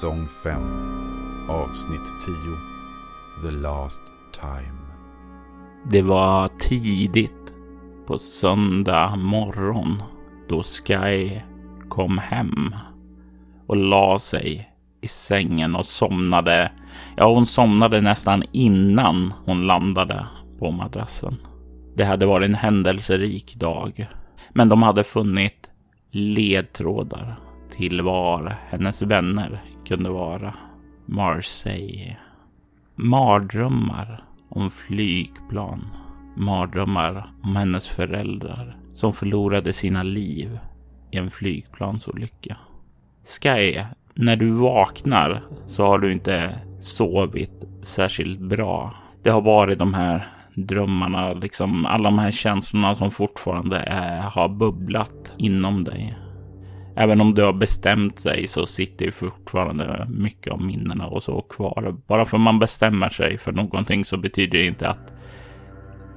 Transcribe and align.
Säsong 0.00 0.28
5 0.42 0.62
Avsnitt 1.48 2.20
10 2.26 2.34
The 3.42 3.56
Last 3.56 4.02
Time 4.40 4.78
Det 5.90 6.02
var 6.02 6.48
tidigt 6.58 7.52
på 8.06 8.18
söndag 8.18 9.16
morgon 9.16 10.02
då 10.48 10.62
Sky 10.62 11.40
kom 11.88 12.18
hem 12.18 12.74
och 13.66 13.76
la 13.76 14.18
sig 14.18 14.70
i 15.00 15.08
sängen 15.08 15.76
och 15.76 15.86
somnade. 15.86 16.72
Ja, 17.16 17.34
hon 17.34 17.46
somnade 17.46 18.00
nästan 18.00 18.42
innan 18.52 19.34
hon 19.44 19.66
landade 19.66 20.26
på 20.58 20.70
madrassen. 20.70 21.36
Det 21.96 22.04
hade 22.04 22.26
varit 22.26 22.48
en 22.48 22.54
händelserik 22.54 23.54
dag, 23.54 24.08
men 24.50 24.68
de 24.68 24.82
hade 24.82 25.04
funnit 25.04 25.70
ledtrådar 26.10 27.49
till 27.70 28.02
var 28.02 28.56
hennes 28.68 29.02
vänner 29.02 29.62
kunde 29.86 30.10
vara. 30.10 30.54
Marseille. 31.06 32.16
Mardrömmar 32.94 34.24
om 34.48 34.70
flygplan. 34.70 35.86
Mardrömmar 36.36 37.30
om 37.42 37.56
hennes 37.56 37.88
föräldrar 37.88 38.76
som 38.94 39.12
förlorade 39.12 39.72
sina 39.72 40.02
liv 40.02 40.58
i 41.10 41.16
en 41.16 41.30
flygplansolycka. 41.30 42.56
Sky, 43.42 43.82
när 44.14 44.36
du 44.36 44.50
vaknar 44.50 45.42
så 45.66 45.84
har 45.84 45.98
du 45.98 46.12
inte 46.12 46.58
sovit 46.80 47.64
särskilt 47.82 48.40
bra. 48.40 48.94
Det 49.22 49.30
har 49.30 49.40
varit 49.40 49.78
de 49.78 49.94
här 49.94 50.26
drömmarna, 50.54 51.32
liksom 51.32 51.86
alla 51.86 52.04
de 52.04 52.18
här 52.18 52.30
känslorna 52.30 52.94
som 52.94 53.10
fortfarande 53.10 53.78
är, 53.78 54.20
har 54.20 54.48
bubblat 54.48 55.34
inom 55.38 55.84
dig. 55.84 56.16
Även 56.96 57.20
om 57.20 57.34
du 57.34 57.42
har 57.42 57.52
bestämt 57.52 58.18
sig 58.18 58.46
så 58.46 58.66
sitter 58.66 59.04
ju 59.04 59.12
fortfarande 59.12 60.06
mycket 60.10 60.52
av 60.52 60.62
minnena 60.62 61.06
och 61.06 61.22
så 61.22 61.42
kvar. 61.42 61.96
Bara 62.06 62.24
för 62.24 62.38
man 62.38 62.58
bestämmer 62.58 63.08
sig 63.08 63.38
för 63.38 63.52
någonting 63.52 64.04
så 64.04 64.16
betyder 64.16 64.58
det 64.58 64.66
inte 64.66 64.88
att 64.88 65.12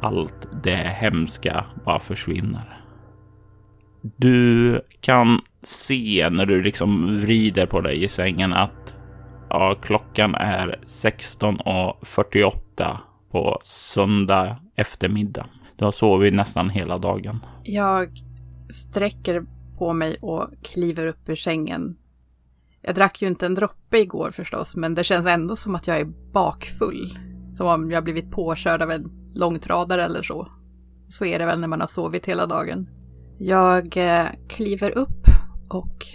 allt 0.01 0.47
det 0.63 0.75
hemska 0.75 1.65
bara 1.85 1.99
försvinner. 1.99 2.79
Du 4.01 4.81
kan 5.01 5.41
se 5.61 6.29
när 6.31 6.45
du 6.45 6.63
liksom 6.63 7.17
vrider 7.21 7.65
på 7.65 7.81
dig 7.81 8.03
i 8.03 8.07
sängen 8.07 8.53
att 8.53 8.95
ja, 9.49 9.75
klockan 9.81 10.35
är 10.35 10.79
16.48 10.85 12.97
på 13.31 13.59
söndag 13.63 14.57
eftermiddag. 14.75 15.45
Du 15.75 15.85
har 15.85 15.91
sovit 15.91 16.33
nästan 16.33 16.69
hela 16.69 16.97
dagen. 16.97 17.39
Jag 17.63 18.09
sträcker 18.69 19.45
på 19.83 19.93
mig 19.93 20.17
och 20.21 20.49
kliver 20.61 21.07
upp 21.07 21.29
ur 21.29 21.35
sängen. 21.35 21.95
Jag 22.81 22.95
drack 22.95 23.21
ju 23.21 23.27
inte 23.27 23.45
en 23.45 23.55
droppe 23.55 23.97
igår 23.97 24.31
förstås, 24.31 24.75
men 24.75 24.95
det 24.95 25.03
känns 25.03 25.27
ändå 25.27 25.55
som 25.55 25.75
att 25.75 25.87
jag 25.87 25.97
är 25.97 26.05
bakfull. 26.33 27.17
Som 27.49 27.67
om 27.67 27.91
jag 27.91 28.03
blivit 28.03 28.31
påkörd 28.31 28.81
av 28.81 28.91
en 28.91 29.11
långtradare 29.35 30.05
eller 30.05 30.23
så. 30.23 30.47
Så 31.09 31.25
är 31.25 31.39
det 31.39 31.45
väl 31.45 31.59
när 31.59 31.67
man 31.67 31.81
har 31.81 31.87
sovit 31.87 32.25
hela 32.25 32.45
dagen. 32.45 32.89
Jag 33.39 33.97
eh, 33.97 34.25
kliver 34.49 34.97
upp 34.97 35.25
och 35.69 36.05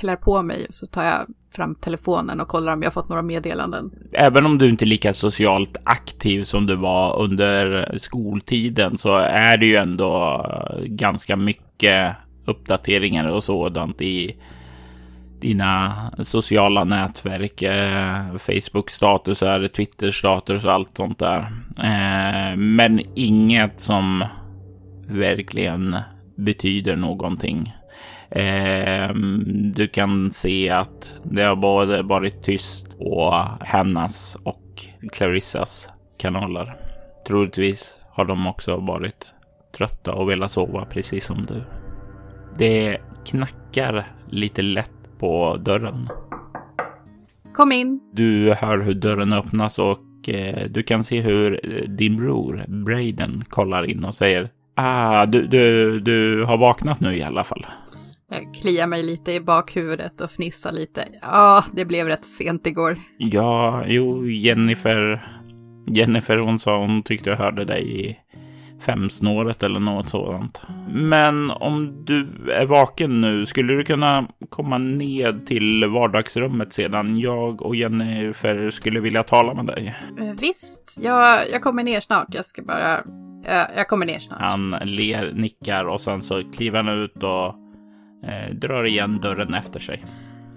klär 0.00 0.16
på 0.16 0.42
mig 0.42 0.66
och 0.68 0.74
så 0.74 0.86
tar 0.86 1.04
jag 1.04 1.26
fram 1.54 1.74
telefonen 1.74 2.40
och 2.40 2.48
kollar 2.48 2.72
om 2.72 2.82
jag 2.82 2.92
fått 2.92 3.08
några 3.08 3.22
meddelanden. 3.22 3.90
Även 4.12 4.46
om 4.46 4.58
du 4.58 4.68
inte 4.68 4.84
är 4.84 4.86
lika 4.86 5.12
socialt 5.12 5.76
aktiv 5.84 6.42
som 6.42 6.66
du 6.66 6.76
var 6.76 7.22
under 7.22 7.90
skoltiden 7.96 8.98
så 8.98 9.16
är 9.18 9.56
det 9.56 9.66
ju 9.66 9.76
ändå 9.76 10.44
eh, 10.50 10.84
ganska 10.84 11.36
mycket 11.36 12.16
uppdateringar 12.46 13.28
och 13.28 13.44
sådant 13.44 14.02
i 14.02 14.36
dina 15.40 15.94
sociala 16.22 16.84
nätverk, 16.84 17.62
eh, 17.62 18.36
Facebook-statusar, 18.38 19.68
Twitter-status 19.68 20.64
och 20.64 20.72
allt 20.72 20.96
sånt 20.96 21.18
där. 21.18 21.38
Eh, 21.78 22.56
men 22.56 23.00
inget 23.14 23.80
som 23.80 24.24
verkligen 25.08 25.96
betyder 26.34 26.96
någonting. 26.96 27.74
Eh, 28.30 29.14
du 29.74 29.88
kan 29.88 30.30
se 30.30 30.70
att 30.70 31.10
det 31.22 31.42
har 31.42 31.56
både 31.56 32.02
varit 32.02 32.42
tyst 32.42 32.98
på 32.98 33.44
hennes 33.60 34.34
och 34.34 34.62
Clarissas 35.12 35.88
kanaler. 36.18 36.74
Troligtvis 37.26 37.98
har 38.10 38.24
de 38.24 38.46
också 38.46 38.76
varit 38.76 39.26
trötta 39.76 40.12
och 40.12 40.30
velat 40.30 40.50
sova 40.50 40.84
precis 40.84 41.24
som 41.24 41.46
du. 41.46 41.62
Det 42.58 42.98
knackar 43.26 44.06
lite 44.30 44.62
lätt 44.62 45.18
på 45.18 45.56
dörren. 45.56 46.08
Kom 47.54 47.72
in. 47.72 48.00
Du 48.12 48.54
hör 48.54 48.78
hur 48.78 48.94
dörren 48.94 49.32
öppnas 49.32 49.78
och 49.78 50.28
eh, 50.28 50.68
du 50.70 50.82
kan 50.82 51.04
se 51.04 51.20
hur 51.20 51.60
eh, 51.62 51.88
din 51.88 52.16
bror 52.16 52.64
Braden 52.68 53.44
kollar 53.48 53.90
in 53.90 54.04
och 54.04 54.14
säger 54.14 54.50
Ah, 54.78 55.26
du, 55.26 55.46
du, 55.46 56.00
du 56.00 56.44
har 56.44 56.56
vaknat 56.58 57.00
nu 57.00 57.16
i 57.16 57.22
alla 57.22 57.44
fall. 57.44 57.66
Jag 58.30 58.54
kliar 58.54 58.86
mig 58.86 59.02
lite 59.02 59.32
i 59.32 59.40
bakhuvudet 59.40 60.20
och 60.20 60.30
fnissar 60.30 60.72
lite. 60.72 61.04
Ja, 61.22 61.64
det 61.72 61.84
blev 61.84 62.06
rätt 62.06 62.24
sent 62.24 62.66
igår. 62.66 62.98
Ja, 63.18 63.84
jo, 63.86 64.26
Jennifer. 64.26 65.26
Jennifer, 65.86 66.38
hon 66.38 66.58
sa 66.58 66.78
hon 66.78 67.02
tyckte 67.02 67.30
jag 67.30 67.36
hörde 67.36 67.64
dig 67.64 68.06
i 68.06 68.16
femsnåret 68.80 69.62
eller 69.62 69.80
något 69.80 70.08
sådant. 70.08 70.60
Men 70.88 71.50
om 71.50 72.04
du 72.04 72.28
är 72.52 72.66
vaken 72.66 73.20
nu, 73.20 73.46
skulle 73.46 73.74
du 73.74 73.84
kunna 73.84 74.28
komma 74.48 74.78
ned 74.78 75.46
till 75.46 75.84
vardagsrummet 75.84 76.72
sedan? 76.72 77.20
Jag 77.20 77.62
och 77.62 77.76
Jennifer 77.76 78.70
skulle 78.70 79.00
vilja 79.00 79.22
tala 79.22 79.54
med 79.54 79.66
dig. 79.66 79.94
Eh, 80.20 80.32
visst, 80.40 80.98
jag, 81.00 81.50
jag 81.50 81.62
kommer 81.62 81.82
ner 81.82 82.00
snart. 82.00 82.34
Jag 82.34 82.44
ska 82.44 82.62
bara... 82.62 83.00
Jag, 83.44 83.66
jag 83.76 83.88
kommer 83.88 84.06
ner 84.06 84.18
snart. 84.18 84.40
Han 84.40 84.70
ler, 84.70 85.32
nickar 85.32 85.84
och 85.84 86.00
sen 86.00 86.22
så 86.22 86.42
kliver 86.56 86.82
han 86.82 87.02
ut 87.02 87.22
och 87.22 87.46
eh, 88.30 88.54
drar 88.54 88.84
igen 88.84 89.18
dörren 89.22 89.54
efter 89.54 89.80
sig. 89.80 90.04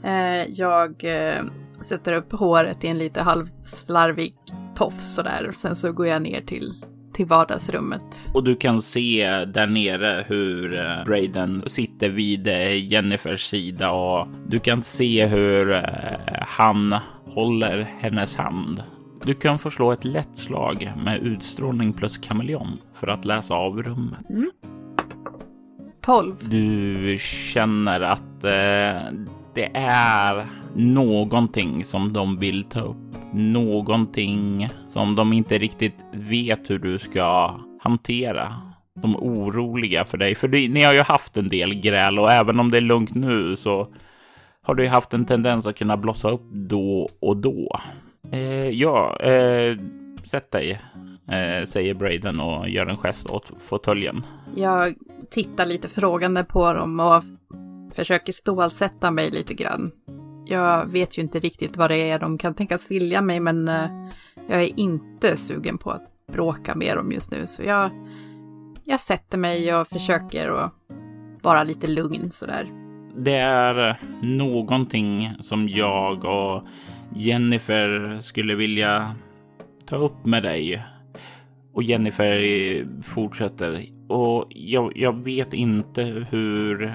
Eh, 0.03 0.43
jag 0.49 1.03
eh, 1.03 1.43
sätter 1.81 2.13
upp 2.13 2.31
håret 2.31 2.83
i 2.83 2.87
en 2.87 2.97
lite 2.97 3.21
halvslarvig 3.21 4.33
tofs 4.75 5.15
sådär. 5.15 5.51
Sen 5.53 5.75
så 5.75 5.91
går 5.91 6.07
jag 6.07 6.21
ner 6.21 6.41
till 6.41 6.71
till 7.19 7.27
vardagsrummet. 7.27 8.31
Och 8.33 8.43
du 8.43 8.55
kan 8.55 8.81
se 8.81 9.45
där 9.45 9.67
nere 9.67 10.25
hur 10.27 10.73
eh, 10.79 11.03
Braden 11.05 11.63
sitter 11.67 12.09
vid 12.09 12.47
eh, 12.47 12.91
Jennifers 12.91 13.45
sida 13.45 13.91
och 13.91 14.27
du 14.47 14.59
kan 14.59 14.81
se 14.81 15.25
hur 15.25 15.71
eh, 15.71 15.83
han 16.41 16.95
håller 17.25 17.87
hennes 17.99 18.37
hand. 18.37 18.83
Du 19.23 19.33
kan 19.33 19.59
få 19.59 19.71
slå 19.71 19.91
ett 19.91 20.05
lätt 20.05 20.37
slag 20.37 20.91
med 21.03 21.23
utstrålning 21.23 21.93
plus 21.93 22.17
kameleon 22.17 22.77
för 22.93 23.07
att 23.07 23.25
läsa 23.25 23.53
av 23.53 23.83
rummet. 23.83 24.29
Mm. 24.29 24.51
12. 26.01 26.35
Du 26.49 27.17
känner 27.19 28.01
att 28.01 28.43
eh, 28.43 29.11
det 29.55 29.71
är 29.73 30.47
någonting 30.75 31.83
som 31.83 32.13
de 32.13 32.37
vill 32.37 32.63
ta 32.63 32.81
upp 32.81 32.97
någonting 33.33 34.69
som 34.87 35.15
de 35.15 35.33
inte 35.33 35.57
riktigt 35.57 35.95
vet 36.13 36.69
hur 36.69 36.79
du 36.79 36.97
ska 36.99 37.59
hantera. 37.81 38.61
De 39.01 39.15
är 39.15 39.19
oroliga 39.19 40.05
för 40.05 40.17
dig, 40.17 40.35
för 40.35 40.47
ni 40.47 40.83
har 40.83 40.93
ju 40.93 41.01
haft 41.01 41.37
en 41.37 41.49
del 41.49 41.73
gräl 41.73 42.19
och 42.19 42.31
även 42.31 42.59
om 42.59 42.71
det 42.71 42.77
är 42.77 42.81
lugnt 42.81 43.15
nu 43.15 43.55
så 43.55 43.87
har 44.61 44.75
du 44.75 44.83
ju 44.83 44.89
haft 44.89 45.13
en 45.13 45.25
tendens 45.25 45.67
att 45.67 45.77
kunna 45.77 45.97
blossa 45.97 46.29
upp 46.29 46.51
då 46.51 47.09
och 47.19 47.37
då. 47.37 47.79
Eh, 48.31 48.69
ja, 48.69 49.19
eh, 49.19 49.77
sätt 50.23 50.51
dig, 50.51 50.81
eh, 51.31 51.65
säger 51.65 51.93
Braden 51.93 52.39
och 52.39 52.69
gör 52.69 52.85
en 52.85 52.97
gest 52.97 53.29
åt 53.29 53.51
fåtöljen. 53.59 54.25
Jag 54.55 54.95
tittar 55.29 55.65
lite 55.65 55.87
frågande 55.87 56.43
på 56.43 56.73
dem 56.73 56.99
och 56.99 57.23
försöker 57.95 58.33
stålsätta 58.33 59.11
mig 59.11 59.31
lite 59.31 59.53
grann 59.53 59.91
jag 60.49 60.85
vet 60.85 61.17
ju 61.17 61.21
inte 61.21 61.39
riktigt 61.39 61.77
vad 61.77 61.91
det 61.91 62.09
är 62.09 62.19
de 62.19 62.37
kan 62.37 62.53
tänkas 62.53 62.91
vilja 62.91 63.21
mig, 63.21 63.39
men 63.39 63.67
eh, 63.67 64.09
jag 64.47 64.61
är 64.63 64.79
inte 64.79 65.37
sugen 65.37 65.77
på 65.77 65.91
att 65.91 66.27
bråka 66.31 66.75
med 66.75 66.97
dem 66.97 67.11
just 67.11 67.31
nu. 67.31 67.47
Så 67.47 67.63
jag, 67.63 67.89
jag 68.85 68.99
sätter 68.99 69.37
mig 69.37 69.75
och 69.75 69.87
försöker 69.87 70.49
att 70.49 70.73
vara 71.41 71.63
lite 71.63 71.87
lugn 71.87 72.31
sådär. 72.31 72.67
Det 73.17 73.35
är 73.35 73.89
eh, 73.89 73.95
någonting 74.21 75.33
som 75.41 75.69
jag 75.69 76.25
och 76.25 76.63
Jennifer 77.15 78.19
skulle 78.21 78.55
vilja 78.55 79.15
ta 79.85 79.95
upp 79.95 80.25
med 80.25 80.43
dig. 80.43 80.83
Och 81.73 81.83
Jennifer 81.83 82.43
eh, 82.43 82.85
fortsätter. 83.03 83.85
Och 84.07 84.45
jag, 84.49 84.91
jag 84.95 85.23
vet 85.23 85.53
inte 85.53 86.03
hur 86.03 86.93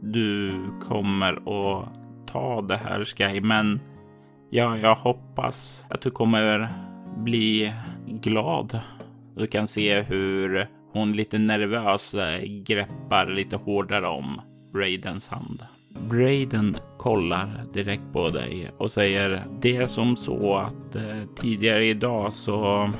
du 0.00 0.54
kommer 0.80 1.32
att 1.32 2.05
ta 2.36 2.62
det 2.62 2.76
här 2.76 3.04
Sky, 3.04 3.40
men 3.40 3.80
ja, 4.50 4.78
jag 4.78 4.94
hoppas 4.94 5.84
att 5.90 6.00
du 6.00 6.10
kommer 6.10 6.68
bli 7.16 7.72
glad. 8.06 8.80
Du 9.36 9.46
kan 9.46 9.66
se 9.66 10.00
hur 10.00 10.68
hon 10.92 11.12
lite 11.12 11.38
nervös 11.38 12.14
eh, 12.14 12.40
greppar 12.42 13.26
lite 13.26 13.56
hårdare 13.56 14.08
om 14.08 14.40
Braidens 14.72 15.28
hand. 15.28 15.66
Braden 16.10 16.76
kollar 16.98 17.64
direkt 17.72 18.12
på 18.12 18.28
dig 18.28 18.70
och 18.78 18.90
säger 18.90 19.44
det 19.60 19.76
är 19.76 19.86
som 19.86 20.16
så 20.16 20.56
att 20.56 20.96
eh, 20.96 21.22
tidigare 21.36 21.84
idag 21.84 22.32
så 22.32 22.90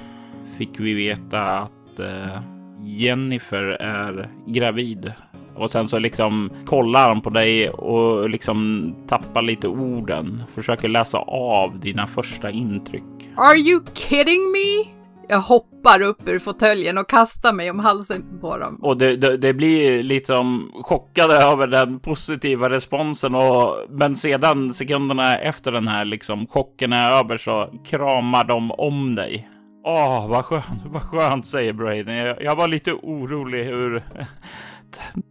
fick 0.59 0.81
vi 0.81 0.95
veta 0.95 1.43
att 1.43 1.99
eh, 1.99 2.41
Jennifer 2.81 3.65
är 3.81 4.31
gravid 4.47 5.13
och 5.57 5.71
sen 5.71 5.89
så 5.89 5.99
liksom 5.99 6.51
kollar 6.65 7.09
han 7.09 7.21
på 7.21 7.31
dig 7.31 7.71
och 7.71 8.31
liksom 8.31 8.93
tappar 9.09 9.43
lite 9.43 9.69
orden. 9.69 10.43
Försöker 10.55 10.89
läsa 10.89 11.19
av 11.19 11.81
dina 11.81 12.07
första 12.07 12.51
intryck. 12.51 13.05
Are 13.37 13.57
you 13.57 13.81
kidding 13.95 14.53
me? 14.53 14.97
Jag 15.29 15.41
hoppar 15.41 16.03
upp 16.03 16.29
ur 16.29 16.39
fåtöljen 16.39 16.99
och 16.99 17.09
kastar 17.09 17.53
mig 17.53 17.71
om 17.71 17.79
halsen 17.79 18.39
på 18.41 18.59
dem. 18.59 18.79
Och 18.83 18.97
det, 18.97 19.17
det, 19.17 19.37
det 19.37 19.55
blir 19.55 20.03
liksom 20.03 20.73
chockade 20.83 21.35
över 21.35 21.67
den 21.67 22.01
positiva 22.01 22.71
responsen 22.71 23.35
och 23.35 23.77
men 23.91 24.17
sedan 24.17 24.75
sekunderna 24.75 25.39
efter 25.39 25.73
den 25.73 25.89
här 25.89 26.05
liksom 26.05 26.47
chocken 26.47 26.93
är 26.93 27.11
över 27.11 27.37
så 27.37 27.71
kramar 27.87 28.45
de 28.45 28.71
om 28.71 29.17
dig. 29.17 29.49
Åh, 29.85 30.19
oh, 30.19 30.29
vad 30.29 30.45
skönt, 30.45 30.83
vad 30.85 31.03
skönt 31.03 31.47
säger 31.47 31.73
Braden. 31.73 32.15
Jag, 32.15 32.43
jag 32.43 32.57
var 32.57 32.69
lite 32.69 32.93
orolig 32.93 33.65
hur 33.65 34.03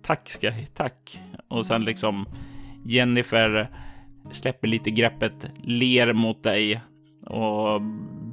tack 0.01 0.29
ska, 0.29 0.51
tack. 0.73 1.21
Och 1.47 1.65
sen 1.65 1.85
liksom 1.85 2.25
Jennifer 2.85 3.69
släpper 4.31 4.67
lite 4.67 4.91
greppet, 4.91 5.45
ler 5.63 6.13
mot 6.13 6.43
dig 6.43 6.81
och 7.25 7.81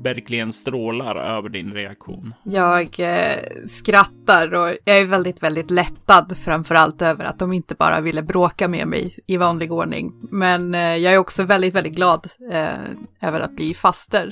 verkligen 0.05 0.53
strålar 0.53 1.17
över 1.17 1.49
din 1.49 1.73
reaktion. 1.73 2.35
Jag 2.43 3.01
eh, 3.01 3.69
skrattar 3.69 4.55
och 4.55 4.77
jag 4.85 4.99
är 4.99 5.05
väldigt, 5.05 5.43
väldigt 5.43 5.71
lättad 5.71 6.37
framför 6.37 6.75
allt 6.75 7.03
över 7.03 7.25
att 7.25 7.39
de 7.39 7.53
inte 7.53 7.75
bara 7.75 8.01
ville 8.01 8.23
bråka 8.23 8.69
med 8.69 8.87
mig 8.87 9.15
i 9.27 9.37
vanlig 9.37 9.73
ordning. 9.73 10.13
Men 10.31 10.75
eh, 10.75 10.97
jag 10.97 11.15
är 11.15 11.19
också 11.19 11.45
väldigt, 11.45 11.75
väldigt 11.75 11.97
glad 11.97 12.27
eh, 12.53 12.69
över 13.21 13.41
att 13.41 13.57
bli 13.57 13.75
faster. 13.75 14.31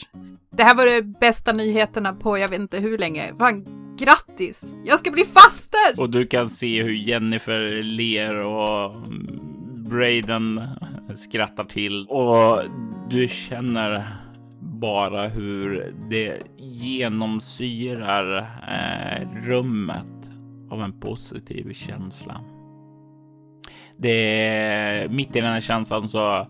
Det 0.52 0.64
här 0.64 0.74
var 0.74 0.86
de 0.86 1.02
bästa 1.20 1.52
nyheterna 1.52 2.12
på 2.12 2.38
jag 2.38 2.48
vet 2.48 2.60
inte 2.60 2.78
hur 2.78 2.98
länge. 2.98 3.34
Fan, 3.38 3.79
grattis! 4.00 4.76
Jag 4.84 4.98
ska 4.98 5.10
bli 5.10 5.24
faster! 5.24 6.00
Och 6.00 6.10
du 6.10 6.26
kan 6.26 6.48
se 6.48 6.82
hur 6.82 6.92
Jennifer 6.92 7.82
ler 7.82 8.34
och 8.34 8.92
Braden 9.90 10.60
skrattar 11.14 11.64
till 11.64 12.06
och 12.06 12.62
du 13.10 13.28
känner 13.28 14.06
bara 14.60 15.28
hur 15.28 15.94
det 16.10 16.42
genomsyrar 16.58 18.38
eh, 18.68 19.28
rummet 19.46 20.30
av 20.70 20.82
en 20.82 21.00
positiv 21.00 21.72
känsla. 21.72 22.40
Det 23.96 24.44
är 24.46 25.08
mitt 25.08 25.36
i 25.36 25.40
den 25.40 25.52
här 25.52 25.60
känslan 25.60 26.08
så 26.08 26.46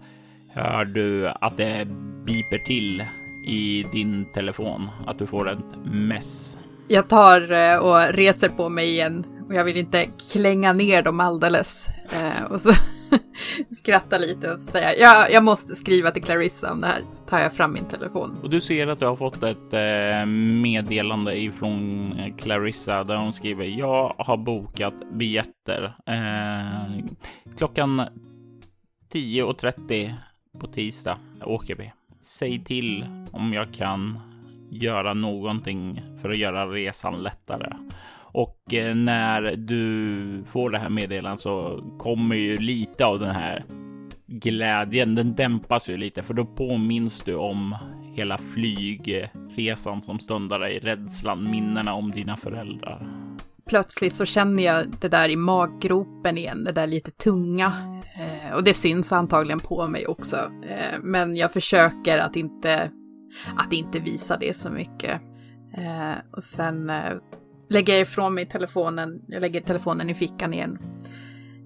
hör 0.49 0.85
du 0.85 1.29
att 1.29 1.57
det 1.57 1.87
biper 2.27 2.67
till 2.67 3.05
i 3.47 3.87
din 3.93 4.25
telefon, 4.35 4.89
att 5.07 5.19
du 5.19 5.27
får 5.27 5.51
ett 5.51 5.85
mess. 5.85 6.59
Jag 6.93 7.09
tar 7.09 7.53
eh, 7.53 7.77
och 7.77 8.15
reser 8.15 8.49
på 8.49 8.69
mig 8.69 8.89
igen 8.89 9.25
och 9.49 9.55
jag 9.55 9.65
vill 9.65 9.77
inte 9.77 10.07
klänga 10.33 10.73
ner 10.73 11.03
dem 11.03 11.21
alldeles. 11.21 11.89
Eh, 11.89 12.45
och 12.53 12.61
så 12.61 12.73
skratta 13.79 14.19
lite 14.19 14.53
och 14.53 14.59
säga 14.59 14.97
jag, 14.97 15.33
jag 15.33 15.45
måste 15.45 15.77
skriva 15.77 16.11
till 16.11 16.23
Clarissa 16.23 16.73
om 16.73 16.81
det 16.81 16.87
här. 16.87 17.03
Så 17.15 17.25
tar 17.25 17.41
jag 17.41 17.53
fram 17.53 17.73
min 17.73 17.85
telefon. 17.85 18.39
Och 18.43 18.51
du 18.51 18.61
ser 18.61 18.87
att 18.87 19.01
du 19.01 19.07
har 19.07 19.17
fått 19.17 19.43
ett 19.43 19.73
eh, 19.73 20.27
meddelande 20.63 21.37
ifrån 21.37 22.13
eh, 22.19 22.37
Clarissa 22.37 23.05
där 23.05 23.17
hon 23.17 23.33
skriver 23.33 23.65
jag 23.65 24.15
har 24.19 24.37
bokat 24.37 24.95
biljetter. 25.13 25.97
Eh, 26.07 27.05
klockan 27.59 28.01
10.30 29.13 30.15
på 30.61 30.67
tisdag 30.67 31.19
åker 31.45 31.75
vi. 31.75 31.93
Säg 32.21 32.65
till 32.65 33.05
om 33.33 33.53
jag 33.53 33.75
kan 33.75 34.30
göra 34.71 35.15
någonting 35.15 36.03
för 36.23 36.31
att 36.31 36.39
göra 36.39 36.67
resan 36.67 37.23
lättare. 37.23 37.73
Och 38.33 38.75
eh, 38.75 38.95
när 38.95 39.57
du 39.57 40.45
får 40.47 40.71
det 40.71 40.79
här 40.79 40.89
meddelandet 40.89 41.41
så 41.41 41.85
kommer 41.99 42.37
ju 42.37 42.57
lite 42.57 43.07
av 43.07 43.19
den 43.21 43.35
här 43.35 43.65
glädjen. 44.27 45.15
Den 45.15 45.35
dämpas 45.35 45.89
ju 45.89 45.97
lite 45.97 46.23
för 46.23 46.35
då 46.35 46.45
påminns 46.45 47.23
du 47.23 47.35
om 47.35 47.77
hela 48.15 48.39
flygresan 48.39 50.03
som 50.03 50.19
stundar 50.19 50.59
dig, 50.59 50.79
rädslan, 50.79 51.51
minnena 51.51 51.95
om 51.95 52.11
dina 52.11 52.37
föräldrar. 52.37 53.07
Plötsligt 53.67 54.15
så 54.15 54.25
känner 54.25 54.63
jag 54.63 54.87
det 55.01 55.09
där 55.09 55.29
i 55.29 55.37
maggropen 55.37 56.39
igen, 56.39 56.65
det 56.65 56.73
där 56.73 56.87
lite 56.87 57.11
tunga. 57.11 57.73
Eh, 58.17 58.57
och 58.57 58.65
det 58.65 58.75
syns 58.75 59.13
antagligen 59.13 59.61
på 59.61 59.87
mig 59.87 60.07
också. 60.07 60.37
Eh, 60.69 60.99
men 61.03 61.37
jag 61.37 61.53
försöker 61.53 62.19
att 62.19 62.37
inte, 62.37 62.91
att 63.57 63.73
inte 63.73 64.01
visa 64.01 64.37
det 64.37 64.57
så 64.57 64.71
mycket. 64.71 65.21
Eh, 65.75 66.19
och 66.31 66.43
sen 66.43 66.91
eh, 66.91 67.13
lägger 67.69 67.93
jag 67.93 68.03
ifrån 68.03 68.35
mig 68.35 68.47
telefonen, 68.47 69.23
jag 69.27 69.41
lägger 69.41 69.61
telefonen 69.61 70.11
i 70.11 70.15
fickan 70.15 70.55
igen. 70.55 70.79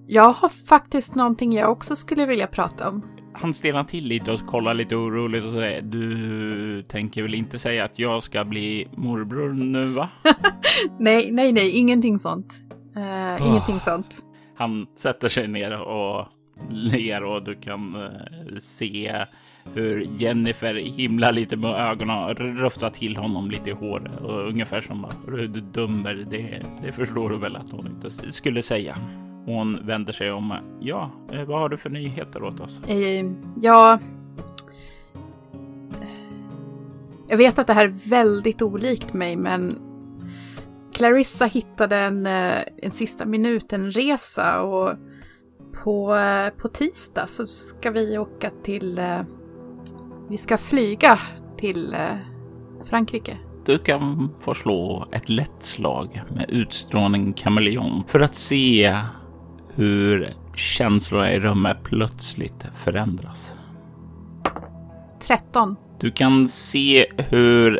Jag 0.07 0.29
har 0.29 0.49
faktiskt 0.49 1.15
någonting 1.15 1.53
jag 1.53 1.71
också 1.71 1.95
skulle 1.95 2.25
vilja 2.25 2.47
prata 2.47 2.89
om. 2.89 3.03
Han 3.33 3.53
stelnar 3.53 3.83
till 3.83 4.03
lite 4.03 4.31
och 4.31 4.45
kollar 4.45 4.73
lite 4.73 4.95
oroligt 4.95 5.45
och 5.45 5.51
säger 5.51 5.81
du 5.81 6.83
tänker 6.83 7.21
väl 7.21 7.33
inte 7.33 7.59
säga 7.59 7.85
att 7.85 7.99
jag 7.99 8.23
ska 8.23 8.45
bli 8.45 8.87
morbror 8.97 9.53
nu 9.53 9.85
va? 9.85 10.09
nej, 10.99 11.31
nej, 11.31 11.51
nej, 11.51 11.69
ingenting 11.69 12.19
sånt. 12.19 12.55
Uh, 12.97 13.01
oh. 13.03 13.47
Ingenting 13.47 13.79
sånt. 13.79 14.17
Han 14.55 14.87
sätter 14.97 15.29
sig 15.29 15.47
ner 15.47 15.81
och 15.81 16.27
ler 16.69 17.23
och 17.23 17.43
du 17.43 17.55
kan 17.55 17.95
uh, 17.95 18.57
se 18.59 19.25
hur 19.73 20.01
Jennifer 20.01 20.73
himlar 20.73 21.31
lite 21.31 21.57
med 21.57 21.91
ögonen 21.91 22.23
och 22.23 22.39
rufsar 22.39 22.89
till 22.89 23.17
honom 23.17 23.51
lite 23.51 23.69
i 23.69 23.73
håret 23.73 24.21
och 24.21 24.47
ungefär 24.49 24.81
som 24.81 25.01
bara 25.01 25.35
du 25.35 25.61
dömer 25.61 26.27
det, 26.29 26.61
det 26.83 26.91
förstår 26.91 27.29
du 27.29 27.37
väl 27.37 27.55
att 27.55 27.71
hon 27.71 27.87
inte 27.87 28.09
skulle 28.09 28.63
säga. 28.63 28.95
Hon 29.45 29.85
vänder 29.85 30.13
sig 30.13 30.31
om. 30.31 30.53
Ja, 30.79 31.11
eh, 31.31 31.43
vad 31.43 31.59
har 31.59 31.69
du 31.69 31.77
för 31.77 31.89
nyheter 31.89 32.43
åt 32.43 32.59
oss? 32.59 32.81
Eh, 32.87 33.25
ja. 33.55 33.99
Jag 37.27 37.37
vet 37.37 37.59
att 37.59 37.67
det 37.67 37.73
här 37.73 37.85
är 37.85 38.09
väldigt 38.09 38.61
olikt 38.61 39.13
mig, 39.13 39.35
men 39.35 39.79
Clarissa 40.93 41.45
hittade 41.45 41.97
en, 41.97 42.25
eh, 42.25 42.61
en 42.77 42.91
sista 42.91 43.25
minuten-resa 43.25 44.61
och 44.61 44.93
på, 45.83 46.15
eh, 46.15 46.49
på 46.49 46.67
tisdag 46.67 47.27
så 47.27 47.47
ska 47.47 47.91
vi 47.91 48.17
åka 48.17 48.51
till 48.63 49.01
vi 50.29 50.37
ska 50.37 50.57
flyga 50.57 51.19
till 51.57 51.93
eh, 51.93 51.99
Frankrike. 52.85 53.37
Du 53.65 53.77
kan 53.77 54.31
få 54.39 54.53
slå 54.53 55.07
ett 55.11 55.29
lätt 55.29 55.63
slag 55.63 56.21
med 56.35 56.49
utstrålning 56.49 57.33
kameleon 57.33 58.03
för 58.07 58.19
att 58.19 58.35
se 58.35 58.97
hur 59.75 60.33
känslorna 60.55 61.33
i 61.33 61.39
rummet 61.39 61.77
plötsligt 61.83 62.67
förändras. 62.75 63.55
13. 65.19 65.75
Du 65.99 66.11
kan 66.11 66.47
se 66.47 67.05
hur 67.17 67.79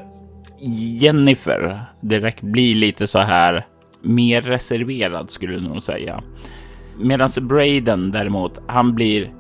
Jennifer 1.00 1.86
direkt 2.02 2.42
blir 2.42 2.76
lite 2.76 3.08
så 3.08 3.20
här 3.20 3.68
mer 4.02 4.42
reserverad 4.42 5.32
skulle 5.32 5.54
du 5.54 5.62
nog 5.62 5.84
säga. 5.84 6.24
Medan 7.00 7.30
Braden 7.42 8.12
däremot, 8.12 8.60
han 8.68 8.96
blir 8.96 9.34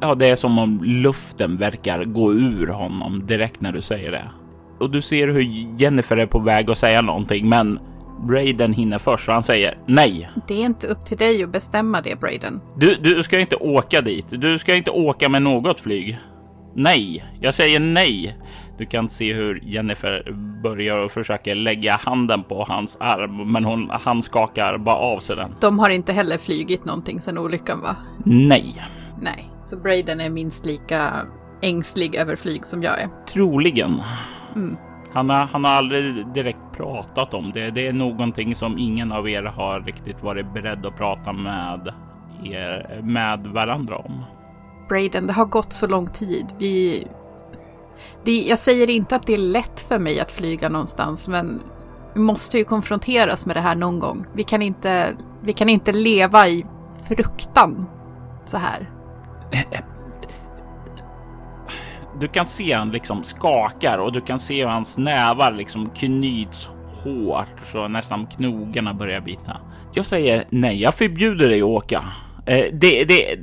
Ja, 0.00 0.14
det 0.14 0.26
är 0.26 0.36
som 0.36 0.58
om 0.58 0.80
luften 0.84 1.56
verkar 1.56 2.04
gå 2.04 2.32
ur 2.32 2.66
honom 2.66 3.26
direkt 3.26 3.60
när 3.60 3.72
du 3.72 3.80
säger 3.80 4.10
det. 4.10 4.30
Och 4.80 4.90
du 4.90 5.02
ser 5.02 5.28
hur 5.28 5.40
Jennifer 5.80 6.16
är 6.16 6.26
på 6.26 6.38
väg 6.38 6.70
att 6.70 6.78
säga 6.78 7.02
någonting, 7.02 7.48
men 7.48 7.78
Braden 8.28 8.72
hinner 8.72 8.98
först 8.98 9.28
och 9.28 9.34
han 9.34 9.42
säger 9.42 9.78
nej. 9.86 10.30
Det 10.48 10.54
är 10.54 10.64
inte 10.64 10.86
upp 10.86 11.06
till 11.06 11.16
dig 11.16 11.42
att 11.42 11.52
bestämma 11.52 12.00
det, 12.00 12.20
Braden. 12.20 12.60
Du, 12.76 12.94
du 12.94 13.22
ska 13.22 13.40
inte 13.40 13.56
åka 13.56 14.00
dit. 14.00 14.26
Du 14.28 14.58
ska 14.58 14.74
inte 14.74 14.90
åka 14.90 15.28
med 15.28 15.42
något 15.42 15.80
flyg. 15.80 16.18
Nej, 16.74 17.24
jag 17.40 17.54
säger 17.54 17.80
nej. 17.80 18.38
Du 18.78 18.86
kan 18.86 19.08
se 19.08 19.34
hur 19.34 19.60
Jennifer 19.64 20.32
börjar 20.62 20.96
och 20.96 21.10
försöker 21.12 21.54
lägga 21.54 21.92
handen 21.92 22.42
på 22.42 22.64
hans 22.68 22.96
arm, 23.00 23.52
men 23.52 23.64
hon, 23.64 23.90
han 23.90 24.22
skakar 24.22 24.78
bara 24.78 24.96
av 24.96 25.18
sig 25.18 25.36
den. 25.36 25.54
De 25.60 25.78
har 25.78 25.90
inte 25.90 26.12
heller 26.12 26.38
flygit 26.38 26.84
någonting 26.84 27.20
sedan 27.20 27.38
olyckan, 27.38 27.80
va? 27.80 27.96
Nej. 28.24 28.82
Nej, 29.22 29.50
så 29.70 29.76
Braden 29.76 30.20
är 30.20 30.30
minst 30.30 30.66
lika 30.66 31.12
ängslig 31.60 32.14
över 32.14 32.36
flyg 32.36 32.66
som 32.66 32.82
jag 32.82 33.00
är. 33.00 33.08
Troligen. 33.26 34.02
Mm. 34.56 34.76
Han 35.12 35.30
har, 35.30 35.46
han 35.46 35.64
har 35.64 35.70
aldrig 35.70 36.26
direkt 36.26 36.58
pratat 36.76 37.34
om 37.34 37.52
det. 37.54 37.70
Det 37.70 37.86
är 37.86 37.92
någonting 37.92 38.54
som 38.54 38.78
ingen 38.78 39.12
av 39.12 39.28
er 39.28 39.42
har 39.42 39.80
riktigt 39.80 40.22
varit 40.22 40.54
beredd 40.54 40.86
att 40.86 40.96
prata 40.96 41.32
med 41.32 41.94
er, 42.44 43.00
med 43.02 43.46
varandra 43.46 43.96
om. 43.96 44.24
Braden, 44.88 45.26
det 45.26 45.32
har 45.32 45.46
gått 45.46 45.72
så 45.72 45.86
lång 45.86 46.06
tid. 46.06 46.46
Vi... 46.58 47.06
Det, 48.24 48.40
jag 48.40 48.58
säger 48.58 48.90
inte 48.90 49.16
att 49.16 49.26
det 49.26 49.34
är 49.34 49.38
lätt 49.38 49.80
för 49.80 49.98
mig 49.98 50.20
att 50.20 50.32
flyga 50.32 50.68
någonstans, 50.68 51.28
men 51.28 51.62
vi 52.14 52.20
måste 52.20 52.58
ju 52.58 52.64
konfronteras 52.64 53.46
med 53.46 53.56
det 53.56 53.60
här 53.60 53.74
någon 53.74 53.98
gång. 53.98 54.26
Vi 54.34 54.44
kan 54.44 54.62
inte, 54.62 55.16
vi 55.42 55.52
kan 55.52 55.68
inte 55.68 55.92
leva 55.92 56.48
i 56.48 56.66
fruktan 57.08 57.86
så 58.44 58.56
här. 58.56 58.99
Du 62.20 62.28
kan 62.28 62.46
se 62.46 62.72
han 62.72 62.90
liksom 62.90 63.24
skakar 63.24 63.98
och 63.98 64.12
du 64.12 64.20
kan 64.20 64.38
se 64.38 64.62
hur 64.62 64.68
hans 64.68 64.98
nävar 64.98 65.52
liksom 65.52 65.90
knyts 65.90 66.68
hårt 67.04 67.60
så 67.72 67.88
nästan 67.88 68.26
knogarna 68.26 68.94
börjar 68.94 69.20
bita. 69.20 69.60
Jag 69.94 70.06
säger 70.06 70.44
nej, 70.50 70.82
jag 70.82 70.94
förbjuder 70.94 71.48
dig 71.48 71.60
att 71.60 71.66
åka. 71.68 72.04
Eh, 72.46 72.64
det, 72.72 73.04
det, 73.04 73.38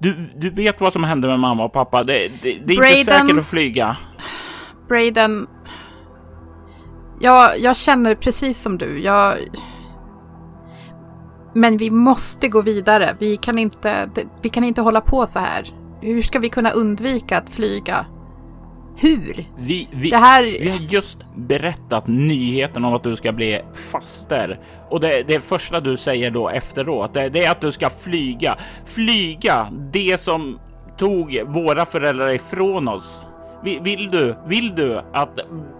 du, 0.00 0.30
du 0.36 0.50
vet 0.50 0.80
vad 0.80 0.92
som 0.92 1.04
hände 1.04 1.28
med 1.28 1.40
mamma 1.40 1.64
och 1.64 1.72
pappa. 1.72 2.02
Det, 2.02 2.28
det, 2.42 2.58
det 2.66 2.72
är 2.72 2.76
Braden. 2.76 2.98
inte 2.98 3.12
säkert 3.12 3.38
att 3.38 3.46
flyga. 3.46 3.96
Braden, 4.88 5.46
jag, 7.20 7.58
jag 7.58 7.76
känner 7.76 8.14
precis 8.14 8.62
som 8.62 8.78
du. 8.78 9.02
Jag... 9.02 9.38
Men 11.56 11.76
vi 11.76 11.90
måste 11.90 12.48
gå 12.48 12.62
vidare. 12.62 13.16
Vi 13.18 13.36
kan, 13.36 13.58
inte, 13.58 14.08
vi 14.42 14.48
kan 14.48 14.64
inte 14.64 14.80
hålla 14.80 15.00
på 15.00 15.26
så 15.26 15.38
här. 15.38 15.70
Hur 16.00 16.22
ska 16.22 16.38
vi 16.38 16.48
kunna 16.48 16.70
undvika 16.70 17.38
att 17.38 17.50
flyga? 17.50 18.06
Hur? 18.96 19.44
Vi, 19.58 19.88
vi, 19.92 20.10
Det 20.10 20.16
här... 20.16 20.42
vi 20.42 20.68
har 20.68 20.78
just 20.78 21.24
berättat 21.36 22.06
nyheten 22.06 22.84
om 22.84 22.94
att 22.94 23.02
du 23.02 23.16
ska 23.16 23.32
bli 23.32 23.60
faster 23.74 24.60
och 24.90 25.00
det, 25.00 25.24
det 25.28 25.40
första 25.40 25.80
du 25.80 25.96
säger 25.96 26.30
då 26.30 26.48
efteråt, 26.48 27.14
det, 27.14 27.28
det 27.28 27.44
är 27.44 27.50
att 27.50 27.60
du 27.60 27.72
ska 27.72 27.90
flyga. 27.90 28.56
Flyga 28.84 29.68
det 29.92 30.20
som 30.20 30.58
tog 30.98 31.42
våra 31.46 31.86
föräldrar 31.86 32.32
ifrån 32.32 32.88
oss. 32.88 33.26
Vill 33.66 34.10
du, 34.10 34.36
vill 34.46 34.74
du 34.74 35.00
att 35.12 35.38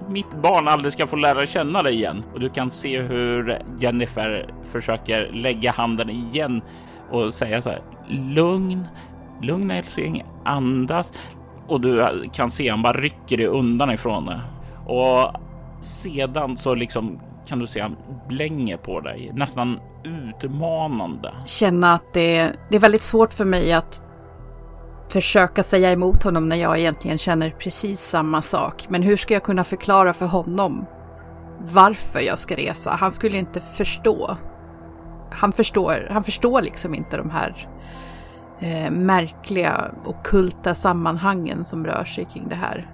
mitt 0.08 0.42
barn 0.42 0.68
aldrig 0.68 0.92
ska 0.92 1.06
få 1.06 1.16
lära 1.16 1.46
känna 1.46 1.82
dig 1.82 1.94
igen? 1.94 2.24
Och 2.34 2.40
du 2.40 2.48
kan 2.48 2.70
se 2.70 3.00
hur 3.00 3.62
Jennifer 3.78 4.54
försöker 4.64 5.30
lägga 5.32 5.72
handen 5.72 6.10
igen 6.10 6.62
och 7.10 7.34
säga 7.34 7.62
så 7.62 7.70
här. 7.70 7.82
Lugn, 8.08 8.86
lugn 9.42 9.70
älskling, 9.70 10.24
andas. 10.44 11.12
Och 11.68 11.80
du 11.80 12.24
kan 12.32 12.50
se 12.50 12.68
han 12.68 12.82
bara 12.82 13.00
rycker 13.00 13.36
dig 13.36 13.46
undan 13.46 13.90
ifrån 13.90 14.26
det. 14.26 14.40
Och 14.86 15.32
sedan 15.80 16.56
så 16.56 16.74
liksom 16.74 17.20
kan 17.46 17.58
du 17.58 17.66
se 17.66 17.80
han 17.80 17.96
blänger 18.28 18.76
på 18.76 19.00
dig, 19.00 19.30
nästan 19.34 19.80
utmanande. 20.04 21.32
känna 21.46 21.94
att 21.94 22.12
det, 22.12 22.52
det 22.70 22.76
är 22.76 22.80
väldigt 22.80 23.02
svårt 23.02 23.32
för 23.32 23.44
mig 23.44 23.72
att 23.72 24.02
försöka 25.08 25.62
säga 25.62 25.92
emot 25.92 26.22
honom 26.22 26.48
när 26.48 26.56
jag 26.56 26.78
egentligen 26.78 27.18
känner 27.18 27.50
precis 27.50 28.00
samma 28.00 28.42
sak. 28.42 28.86
Men 28.88 29.02
hur 29.02 29.16
ska 29.16 29.34
jag 29.34 29.42
kunna 29.42 29.64
förklara 29.64 30.12
för 30.12 30.26
honom 30.26 30.86
varför 31.58 32.20
jag 32.20 32.38
ska 32.38 32.56
resa? 32.56 32.90
Han 32.90 33.10
skulle 33.10 33.38
inte 33.38 33.60
förstå. 33.60 34.36
Han 35.30 35.52
förstår, 35.52 36.08
han 36.10 36.24
förstår 36.24 36.62
liksom 36.62 36.94
inte 36.94 37.16
de 37.16 37.30
här 37.30 37.68
eh, 38.60 38.90
märkliga 38.90 39.90
ockulta 40.04 40.74
sammanhangen 40.74 41.64
som 41.64 41.86
rör 41.86 42.04
sig 42.04 42.24
kring 42.24 42.48
det 42.48 42.54
här. 42.54 42.90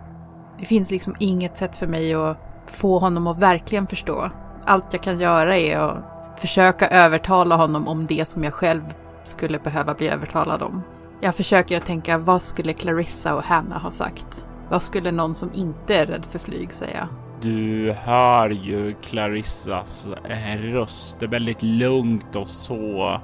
Det 0.59 0.65
finns 0.65 0.91
liksom 0.91 1.17
inget 1.19 1.57
sätt 1.57 1.77
för 1.77 1.87
mig 1.87 2.15
att 2.15 2.39
få 2.67 2.99
honom 2.99 3.27
att 3.27 3.39
verkligen 3.39 3.87
förstå. 3.87 4.31
Allt 4.65 4.93
jag 4.93 5.03
kan 5.03 5.21
göra 5.21 5.57
är 5.57 5.79
att 5.79 6.41
försöka 6.41 6.89
övertala 6.89 7.57
honom 7.57 7.89
om 7.89 8.07
det 8.07 8.29
som 8.29 8.45
jag 8.45 8.55
själv 8.55 8.83
skulle 9.25 9.59
behöva 9.59 9.95
bli 9.95 10.09
övertalad 10.09 10.63
om. 10.63 10.83
Jag 11.25 11.35
försöker 11.35 11.77
att 11.77 11.87
tänka, 11.87 12.19
vad 12.19 12.43
skulle 12.43 12.73
Clarissa 12.73 13.35
och 13.35 13.45
Hanna 13.45 13.79
ha 13.79 13.91
sagt? 13.91 14.47
Vad 14.71 14.83
skulle 14.83 15.11
någon 15.11 15.35
som 15.35 15.51
inte 15.55 15.95
är 15.95 16.07
rädd 16.07 16.25
för 16.25 16.39
flyg 16.39 16.73
säga? 16.73 17.09
Du 17.43 17.93
hör 17.93 18.51
ju 18.51 18.95
Clarissas 19.03 20.09
eh, 20.29 20.61
röst. 20.61 21.21
Det 21.21 21.27
är 21.27 21.31
väldigt 21.31 21.63
lugnt 21.63 22.37
och 22.37 22.49
så 22.49 23.21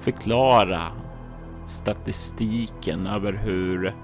förklara 0.00 0.92
statistiken 1.66 3.06
över 3.06 3.32
hur 3.32 3.94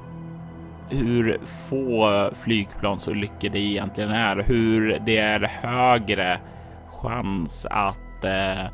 hur 0.91 1.41
få 1.69 2.31
flygplansolyckor 2.45 3.49
det 3.49 3.59
egentligen 3.59 4.11
är, 4.11 4.37
hur 4.37 5.03
det 5.07 5.17
är 5.17 5.41
högre 5.41 6.41
chans 6.87 7.67
att 7.71 8.25
eh, 8.25 8.67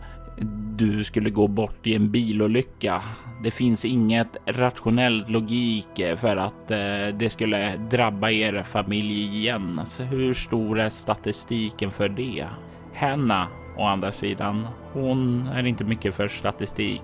du 0.77 1.05
skulle 1.05 1.31
gå 1.31 1.49
bort 1.49 1.87
i 1.87 1.95
en 1.95 2.11
bilolycka. 2.11 3.03
Det 3.43 3.51
finns 3.51 3.85
inget 3.85 4.37
rationellt 4.47 5.29
logik 5.29 6.01
för 6.17 6.37
att 6.37 6.71
eh, 6.71 7.15
det 7.15 7.31
skulle 7.31 7.77
drabba 7.77 8.31
er 8.31 8.63
familj 8.63 9.37
igen. 9.37 9.81
Så 9.85 10.05
hur 10.05 10.35
stor 10.35 10.81
är 10.81 10.89
statistiken 10.89 11.91
för 11.91 12.09
det? 12.09 12.47
Hanna, 12.95 13.47
å 13.77 13.85
andra 13.85 14.13
sidan, 14.13 14.67
hon 14.93 15.47
är 15.47 15.67
inte 15.67 15.85
mycket 15.85 16.15
för 16.15 16.29
statistik. 16.29 17.03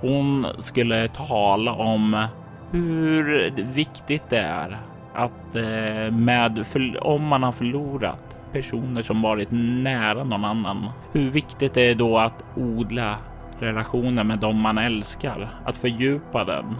Hon 0.00 0.46
skulle 0.58 1.08
tala 1.08 1.72
om 1.72 2.26
hur 2.70 3.50
viktigt 3.74 4.30
det 4.30 4.38
är 4.38 4.78
att 5.14 5.56
eh, 5.56 6.12
med 6.12 6.66
för, 6.66 7.06
om 7.06 7.26
man 7.26 7.42
har 7.42 7.52
förlorat 7.52 8.36
personer 8.52 9.02
som 9.02 9.22
varit 9.22 9.48
nära 9.50 10.24
någon 10.24 10.44
annan. 10.44 10.88
Hur 11.12 11.30
viktigt 11.30 11.74
det 11.74 11.80
är 11.90 11.94
då 11.94 12.18
att 12.18 12.44
odla 12.56 13.16
relationen 13.62 14.26
med 14.26 14.38
dem 14.38 14.60
man 14.60 14.78
älskar, 14.78 15.60
att 15.64 15.76
fördjupa 15.76 16.44
den, 16.44 16.74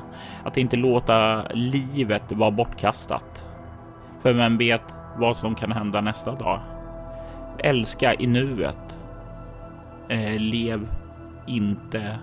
att 0.44 0.56
inte 0.56 0.76
låta 0.76 1.44
livet 1.54 2.32
vara 2.32 2.50
bortkastat. 2.50 3.46
För 4.22 4.32
vem 4.32 4.58
vet 4.58 4.94
vad 5.16 5.36
som 5.36 5.54
kan 5.54 5.72
hända 5.72 6.00
nästa 6.00 6.34
dag? 6.34 6.60
Älska 7.58 8.14
i 8.14 8.26
nuet. 8.26 8.98
Eh, 10.08 10.38
lev 10.38 10.88
inte 11.46 12.18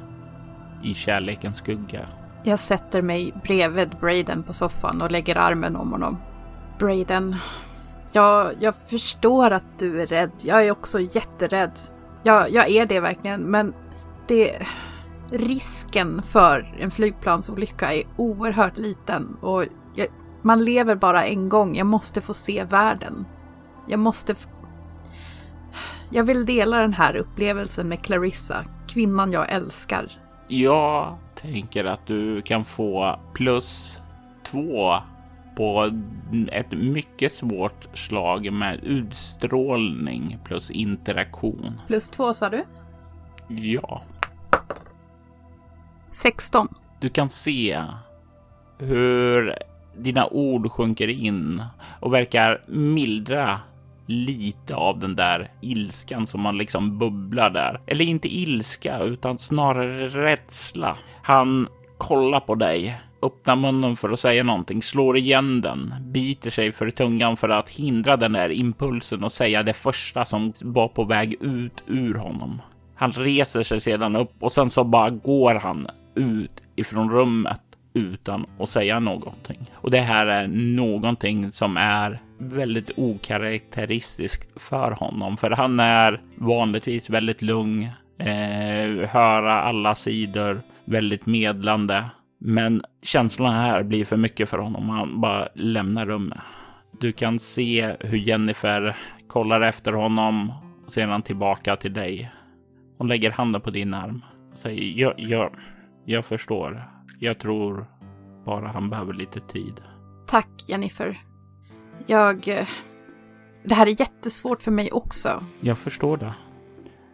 i 0.83 0.93
kärlekens 0.93 1.57
skugga. 1.57 2.05
Jag 2.43 2.59
sätter 2.59 3.01
mig 3.01 3.33
bredvid 3.43 3.89
Braden 3.89 4.43
på 4.43 4.53
soffan 4.53 5.01
och 5.01 5.11
lägger 5.11 5.37
armen 5.37 5.75
om 5.75 5.91
honom. 5.91 6.17
Braden, 6.79 7.35
jag, 8.11 8.51
jag 8.59 8.73
förstår 8.87 9.51
att 9.51 9.79
du 9.79 10.01
är 10.01 10.07
rädd. 10.07 10.31
Jag 10.41 10.67
är 10.67 10.71
också 10.71 10.99
jätterädd. 10.99 11.71
Jag, 12.23 12.51
jag 12.51 12.69
är 12.69 12.85
det 12.85 12.99
verkligen, 12.99 13.41
men 13.41 13.73
det... 14.27 14.67
Risken 15.31 16.22
för 16.24 16.75
en 16.79 16.91
flygplansolycka 16.91 17.93
är 17.93 18.03
oerhört 18.15 18.77
liten 18.77 19.38
och 19.41 19.63
jag, 19.96 20.07
man 20.41 20.65
lever 20.65 20.96
bara 20.96 21.25
en 21.25 21.50
gång. 21.50 21.75
Jag 21.75 21.88
måste 21.88 22.22
få 22.22 22.34
se 22.34 22.63
världen. 22.63 23.25
Jag 23.88 24.00
måste... 24.00 24.36
Jag 26.10 26.24
vill 26.24 26.46
dela 26.46 26.77
den 26.81 26.93
här 26.93 27.15
upplevelsen 27.15 27.88
med 27.88 28.01
Clarissa, 28.01 28.65
kvinnan 28.88 29.31
jag 29.31 29.51
älskar. 29.51 30.12
Jag 30.48 31.17
tänker 31.36 31.86
att 31.86 32.07
du 32.07 32.41
kan 32.41 32.63
få 32.65 33.19
plus 33.34 34.00
två 34.43 34.96
på 35.55 35.91
ett 36.51 36.72
mycket 36.72 37.34
svårt 37.34 37.88
slag 37.93 38.53
med 38.53 38.84
utstrålning 38.84 40.39
plus 40.43 40.72
interaktion. 40.72 41.81
Plus 41.88 42.10
två 42.10 42.34
sa 42.34 42.50
du? 42.50 42.63
Ja, 43.48 44.01
16. 46.17 46.67
du 47.00 47.09
kan 47.09 47.29
se 47.29 47.83
hur 48.79 49.55
dina 49.97 50.27
ord 50.27 50.71
sjunker 50.71 51.07
in 51.07 51.63
och 52.00 52.13
verkar 52.13 52.62
mildra 52.67 53.59
lite 54.05 54.75
av 54.75 55.00
den 55.00 55.15
där 55.15 55.51
ilskan 55.62 56.27
som 56.27 56.41
man 56.41 56.57
liksom 56.57 56.97
bubblar 56.97 57.50
där. 57.50 57.81
Eller 57.88 58.05
inte 58.05 58.27
ilska, 58.27 59.00
utan 59.00 59.38
snarare 59.38 60.07
rädsla. 60.07 60.97
Han 61.24 61.67
kollar 61.97 62.39
på 62.39 62.55
dig 62.55 63.01
öppnar 63.21 63.55
munnen 63.55 63.95
för 63.95 64.09
att 64.09 64.19
säga 64.19 64.43
någonting, 64.43 64.81
slår 64.81 65.17
igen 65.17 65.62
den, 65.62 65.93
biter 66.01 66.50
sig 66.50 66.71
för 66.71 66.89
tungan 66.89 67.38
för 67.38 67.50
att 67.50 67.69
hindra 67.69 68.17
den 68.17 68.33
där 68.33 68.51
impulsen 68.51 69.24
och 69.24 69.31
säga 69.31 69.63
det 69.63 69.74
första 69.74 70.25
som 70.25 70.53
var 70.62 70.88
på 70.88 71.03
väg 71.03 71.36
ut 71.41 71.83
ur 71.88 72.13
honom. 72.13 72.62
Han 72.95 73.12
reser 73.12 73.63
sig 73.63 73.81
sedan 73.81 74.15
upp 74.15 74.33
och 74.39 74.51
sen 74.51 74.69
så 74.69 74.83
bara 74.83 75.09
går 75.09 75.55
han 75.55 75.88
ut 76.17 76.63
ifrån 76.75 77.12
rummet 77.12 77.62
utan 77.93 78.45
att 78.59 78.69
säga 78.69 79.00
någonting. 79.00 79.71
Och 79.74 79.91
det 79.91 80.01
här 80.01 80.27
är 80.27 80.47
någonting 80.47 81.51
som 81.51 81.77
är 81.77 82.19
väldigt 82.38 82.91
okaraktäristiskt 82.97 84.62
för 84.62 84.91
honom, 84.91 85.38
för 85.38 85.51
han 85.51 85.79
är 85.79 86.21
vanligtvis 86.36 87.09
väldigt 87.09 87.41
lugn, 87.41 87.83
eh, 88.19 89.09
höra 89.09 89.62
alla 89.62 89.95
sidor, 89.95 90.62
väldigt 90.86 91.25
medlande. 91.25 92.09
Men 92.39 92.81
känslorna 93.01 93.62
här 93.62 93.83
blir 93.83 94.05
för 94.05 94.17
mycket 94.17 94.50
för 94.50 94.57
honom. 94.57 94.89
Han 94.89 95.21
bara 95.21 95.47
lämnar 95.55 96.05
rummet. 96.05 96.39
Du 97.00 97.12
kan 97.12 97.39
se 97.39 97.95
hur 98.00 98.17
Jennifer 98.17 98.97
kollar 99.27 99.62
efter 99.62 99.93
honom 99.93 100.53
och 100.86 100.91
sedan 100.91 101.21
tillbaka 101.21 101.75
till 101.75 101.93
dig. 101.93 102.31
Hon 102.97 103.07
lägger 103.07 103.31
handen 103.31 103.62
på 103.62 103.69
din 103.69 103.93
arm 103.93 104.21
och 104.51 104.57
säger 104.57 104.81
gör, 104.81 105.15
gör, 105.17 105.51
jag 106.09 106.25
förstår. 106.25 106.83
Jag 107.19 107.39
tror 107.39 107.85
bara 108.45 108.67
han 108.67 108.89
behöver 108.89 109.13
lite 109.13 109.39
tid. 109.39 109.81
Tack 110.27 110.49
Jennifer. 110.67 111.17
Jag... 112.07 112.47
eh, 112.47 112.67
Det 113.63 113.75
här 113.75 113.87
är 113.87 113.99
jättesvårt 114.01 114.61
för 114.61 114.71
mig 114.71 114.91
också. 114.91 115.43
Jag 115.61 115.77
förstår 115.77 116.17
det. 116.17 116.33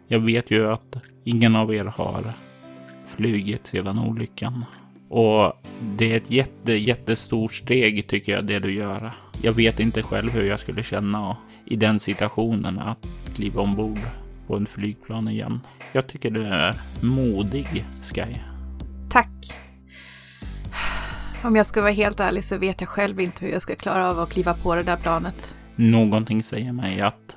Jag 0.06 0.20
vet 0.20 0.50
ju 0.50 0.72
att 0.72 0.96
ingen 1.24 1.56
av 1.56 1.74
er 1.74 1.84
har 1.84 2.32
flugit 3.06 3.66
sedan 3.66 3.98
olyckan. 3.98 4.64
Och 5.08 5.52
det 5.96 6.12
är 6.12 6.16
ett 6.16 6.30
jätte, 6.30 6.72
jättestort 6.72 7.52
steg 7.54 8.06
tycker 8.08 8.32
jag 8.32 8.46
det 8.46 8.58
du 8.58 8.72
gör. 8.74 9.12
Jag 9.42 9.52
vet 9.52 9.80
inte 9.80 10.02
själv 10.02 10.30
hur 10.30 10.44
jag 10.44 10.60
skulle 10.60 10.82
känna 10.82 11.36
i 11.64 11.76
den 11.76 11.98
situationen 11.98 12.78
att 12.78 13.06
kliva 13.34 13.62
ombord 13.62 13.98
på 14.46 14.56
en 14.56 14.66
flygplan 14.66 15.28
igen. 15.28 15.60
Jag 15.92 16.06
tycker 16.06 16.30
du 16.30 16.46
är 16.46 16.80
modig, 17.00 17.84
Sky. 18.14 18.34
Tack. 19.14 19.54
Om 21.44 21.56
jag 21.56 21.66
ska 21.66 21.80
vara 21.80 21.92
helt 21.92 22.20
ärlig 22.20 22.44
så 22.44 22.56
vet 22.58 22.80
jag 22.80 22.88
själv 22.88 23.20
inte 23.20 23.44
hur 23.44 23.52
jag 23.52 23.62
ska 23.62 23.74
klara 23.74 24.10
av 24.10 24.20
att 24.20 24.30
kliva 24.30 24.54
på 24.54 24.74
det 24.74 24.82
där 24.82 24.96
planet. 24.96 25.56
Någonting 25.76 26.42
säger 26.42 26.72
mig 26.72 27.00
att 27.00 27.36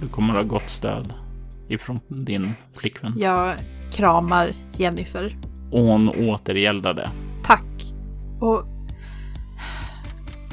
du 0.00 0.08
kommer 0.08 0.34
ha 0.34 0.42
gott 0.42 0.70
stöd 0.70 1.14
ifrån 1.68 2.00
din 2.08 2.52
flickvän. 2.74 3.12
Jag 3.16 3.54
kramar 3.92 4.52
Jennifer. 4.76 5.36
Och 5.70 5.80
hon 5.80 6.08
återgäldade. 6.08 7.10
Tack. 7.44 7.92
Och, 8.40 8.64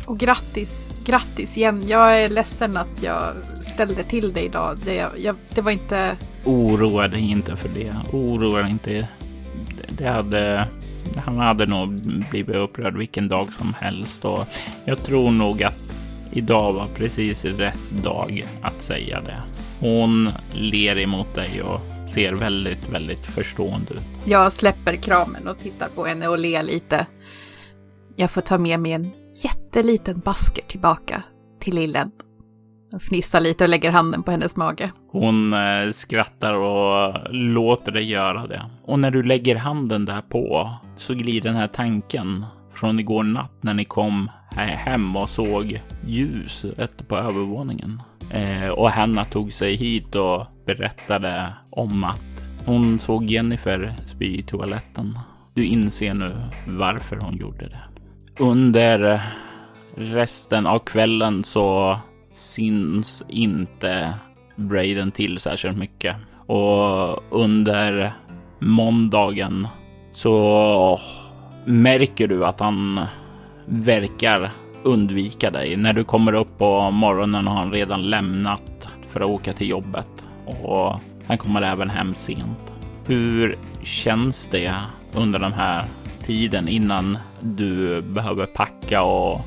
och 0.07 0.19
grattis, 0.19 0.89
grattis 1.05 1.57
igen. 1.57 1.83
Jag 1.87 2.21
är 2.21 2.29
ledsen 2.29 2.77
att 2.77 3.03
jag 3.03 3.33
ställde 3.59 4.03
till 4.03 4.33
det 4.33 4.41
idag. 4.41 4.77
Det, 4.85 5.09
jag, 5.17 5.35
det 5.49 5.61
var 5.61 5.71
inte... 5.71 6.17
Oroa 6.45 7.07
dig 7.07 7.31
inte 7.31 7.55
för 7.55 7.69
det. 7.69 7.95
Oroa 8.11 8.61
dig 8.61 8.71
inte. 8.71 9.07
Det- 9.97 10.07
hade... 10.09 10.67
Han 11.25 11.37
hade 11.37 11.65
nog 11.65 11.89
blivit 12.31 12.55
upprörd 12.55 12.97
vilken 12.97 13.27
dag 13.27 13.53
som 13.53 13.73
helst 13.79 14.25
och 14.25 14.39
jag 14.85 15.03
tror 15.03 15.31
nog 15.31 15.63
att 15.63 15.95
idag 16.31 16.73
var 16.73 16.87
precis 16.95 17.45
rätt 17.45 17.91
dag 18.03 18.45
att 18.61 18.81
säga 18.81 19.21
det. 19.21 19.43
Hon 19.79 20.29
ler 20.53 20.99
emot 20.99 21.35
dig 21.35 21.61
och 21.61 21.79
ser 22.09 22.33
väldigt, 22.33 22.89
väldigt 22.89 23.25
förstående 23.25 23.93
ut. 23.93 24.01
Jag 24.25 24.51
släpper 24.51 24.95
kramen 24.95 25.47
och 25.47 25.59
tittar 25.59 25.89
på 25.95 26.05
henne 26.05 26.27
och 26.27 26.39
ler 26.39 26.63
lite. 26.63 27.05
Jag 28.15 28.31
får 28.31 28.41
ta 28.41 28.57
med 28.57 28.79
mig 28.79 28.91
en 28.91 29.11
jätteliten 29.43 30.19
basker 30.19 30.63
tillbaka 30.63 31.23
till 31.59 31.75
lillen. 31.75 32.11
Jag 32.91 33.01
fnissar 33.01 33.39
lite 33.39 33.63
och 33.63 33.69
lägger 33.69 33.91
handen 33.91 34.23
på 34.23 34.31
hennes 34.31 34.55
mage. 34.55 34.91
Hon 35.11 35.53
eh, 35.53 35.89
skrattar 35.91 36.53
och 36.53 37.17
låter 37.29 37.91
dig 37.91 38.03
göra 38.03 38.47
det. 38.47 38.69
Och 38.83 38.99
när 38.99 39.11
du 39.11 39.23
lägger 39.23 39.55
handen 39.55 40.05
där 40.05 40.21
på 40.21 40.73
så 40.97 41.13
glider 41.13 41.49
den 41.49 41.59
här 41.59 41.67
tanken 41.67 42.45
från 42.73 42.99
igår 42.99 43.23
natt 43.23 43.63
när 43.63 43.73
ni 43.73 43.85
kom 43.85 44.31
hem 44.55 45.15
och 45.15 45.29
såg 45.29 45.81
ljuset 46.07 47.07
på 47.07 47.17
övervåningen. 47.17 47.99
Eh, 48.31 48.67
och 48.67 48.91
Hanna 48.91 49.25
tog 49.25 49.53
sig 49.53 49.75
hit 49.75 50.15
och 50.15 50.45
berättade 50.65 51.53
om 51.69 52.03
att 52.03 52.21
hon 52.65 52.99
såg 52.99 53.25
Jennifer 53.25 53.93
spy 54.05 54.37
i 54.37 54.43
toaletten. 54.43 55.19
Du 55.53 55.65
inser 55.65 56.13
nu 56.13 56.35
varför 56.67 57.15
hon 57.15 57.37
gjorde 57.37 57.67
det. 57.67 57.81
Under 58.39 59.21
resten 59.95 60.67
av 60.67 60.79
kvällen 60.79 61.43
så 61.43 61.99
syns 62.37 63.23
inte 63.29 64.13
Braden 64.55 65.11
till 65.11 65.39
särskilt 65.39 65.77
mycket. 65.77 66.15
Och 66.45 67.23
under 67.33 68.13
måndagen 68.59 69.67
så 70.11 70.99
märker 71.65 72.27
du 72.27 72.45
att 72.45 72.59
han 72.59 73.05
verkar 73.65 74.51
undvika 74.83 75.51
dig. 75.51 75.75
När 75.75 75.93
du 75.93 76.03
kommer 76.03 76.33
upp 76.33 76.57
på 76.57 76.91
morgonen 76.91 77.47
har 77.47 77.55
han 77.55 77.71
redan 77.71 78.09
lämnat 78.09 78.87
för 79.07 79.21
att 79.21 79.29
åka 79.29 79.53
till 79.53 79.69
jobbet 79.69 80.25
och 80.45 80.99
han 81.27 81.37
kommer 81.37 81.61
även 81.61 81.89
hem 81.89 82.13
sent. 82.13 82.73
Hur 83.05 83.57
känns 83.83 84.47
det 84.47 84.75
under 85.13 85.39
den 85.39 85.53
här 85.53 85.85
tiden 86.25 86.67
innan 86.67 87.17
du 87.41 88.01
behöver 88.01 88.45
packa 88.45 89.01
och 89.03 89.41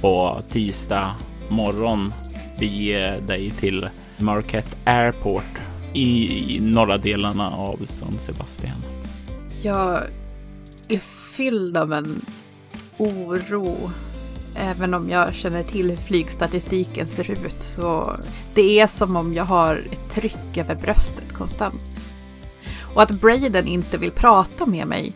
på 0.00 0.42
tisdag 0.48 1.14
morgon 1.48 2.12
bege 2.58 3.20
dig 3.26 3.50
till 3.50 3.88
Marquette 4.18 4.76
Airport 4.84 5.62
i 5.92 6.58
norra 6.60 6.98
delarna 6.98 7.50
av 7.50 7.84
San 7.84 8.18
Sebastian. 8.18 8.76
Jag 9.62 10.00
är 10.88 10.98
fylld 11.36 11.76
av 11.76 11.92
en 11.92 12.20
oro. 12.96 13.90
Även 14.54 14.94
om 14.94 15.10
jag 15.10 15.34
känner 15.34 15.62
till 15.62 15.90
hur 15.90 15.96
flygstatistiken 15.96 17.06
ser 17.06 17.30
ut 17.30 17.62
så 17.62 18.16
det 18.54 18.80
är 18.80 18.86
som 18.86 19.16
om 19.16 19.34
jag 19.34 19.44
har 19.44 19.82
ett 19.92 20.10
tryck 20.10 20.56
över 20.56 20.74
bröstet 20.74 21.32
konstant. 21.32 22.14
Och 22.94 23.02
att 23.02 23.10
Braden 23.10 23.66
inte 23.66 23.98
vill 23.98 24.10
prata 24.10 24.66
med 24.66 24.86
mig. 24.86 25.12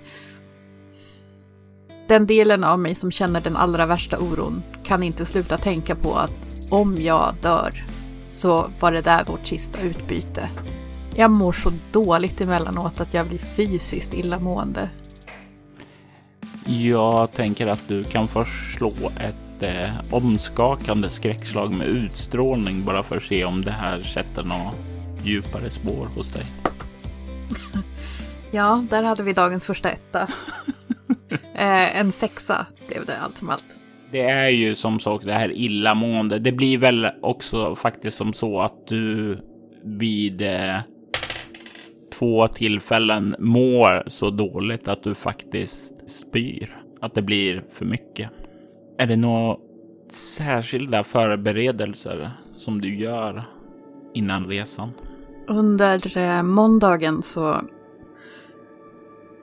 Den 2.08 2.26
delen 2.26 2.64
av 2.64 2.78
mig 2.78 2.94
som 2.94 3.10
känner 3.10 3.40
den 3.40 3.56
allra 3.56 3.86
värsta 3.86 4.18
oron 4.18 4.62
kan 4.84 5.02
inte 5.02 5.26
sluta 5.26 5.56
tänka 5.56 5.94
på 5.94 6.14
att 6.14 6.57
om 6.70 7.02
jag 7.02 7.34
dör 7.42 7.84
så 8.28 8.70
var 8.80 8.92
det 8.92 9.02
där 9.02 9.24
vårt 9.24 9.46
sista 9.46 9.80
utbyte. 9.80 10.48
Jag 11.14 11.30
mår 11.30 11.52
så 11.52 11.72
dåligt 11.92 12.40
emellanåt 12.40 13.00
att 13.00 13.14
jag 13.14 13.26
blir 13.26 13.38
fysiskt 13.38 14.14
illamående. 14.14 14.88
Jag 16.66 17.32
tänker 17.32 17.66
att 17.66 17.88
du 17.88 18.04
kan 18.04 18.28
först 18.28 18.76
slå 18.76 18.92
ett 19.20 19.62
eh, 19.62 19.90
omskakande 20.10 21.08
skräckslag 21.08 21.74
med 21.74 21.86
utstrålning 21.86 22.84
bara 22.84 23.02
för 23.02 23.16
att 23.16 23.22
se 23.22 23.44
om 23.44 23.62
det 23.62 23.72
här 23.72 24.00
sätter 24.00 24.42
några 24.42 24.72
djupare 25.22 25.70
spår 25.70 26.08
hos 26.16 26.30
dig. 26.30 26.44
Ja, 28.50 28.84
där 28.90 29.02
hade 29.02 29.22
vi 29.22 29.32
dagens 29.32 29.66
första 29.66 29.90
etta. 29.90 30.20
eh, 31.54 32.00
en 32.00 32.12
sexa 32.12 32.66
blev 32.88 33.06
det 33.06 33.18
allt 33.18 33.38
som 33.38 33.50
allt. 33.50 33.77
Det 34.10 34.20
är 34.20 34.48
ju 34.48 34.74
som 34.74 35.00
sagt 35.00 35.24
det 35.24 35.32
här 35.32 35.52
illamående. 35.52 36.38
Det 36.38 36.52
blir 36.52 36.78
väl 36.78 37.08
också 37.22 37.74
faktiskt 37.74 38.16
som 38.16 38.32
så 38.32 38.60
att 38.60 38.86
du 38.86 39.38
vid 39.84 40.42
eh, 40.42 40.78
två 42.18 42.48
tillfällen 42.48 43.36
mår 43.38 44.02
så 44.06 44.30
dåligt 44.30 44.88
att 44.88 45.02
du 45.02 45.14
faktiskt 45.14 46.10
spyr. 46.10 46.76
Att 47.00 47.14
det 47.14 47.22
blir 47.22 47.64
för 47.70 47.84
mycket. 47.84 48.30
Är 48.98 49.06
det 49.06 49.16
några 49.16 49.56
särskilda 50.10 51.02
förberedelser 51.04 52.30
som 52.56 52.80
du 52.80 52.94
gör 52.94 53.44
innan 54.14 54.46
resan? 54.46 54.92
Under 55.48 56.18
eh, 56.18 56.42
måndagen 56.42 57.22
så 57.22 57.50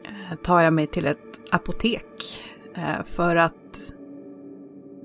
eh, 0.03 0.35
tar 0.43 0.61
jag 0.61 0.73
mig 0.73 0.87
till 0.87 1.05
ett 1.05 1.39
apotek 1.51 2.43
eh, 2.75 3.03
för 3.05 3.35
att 3.35 3.93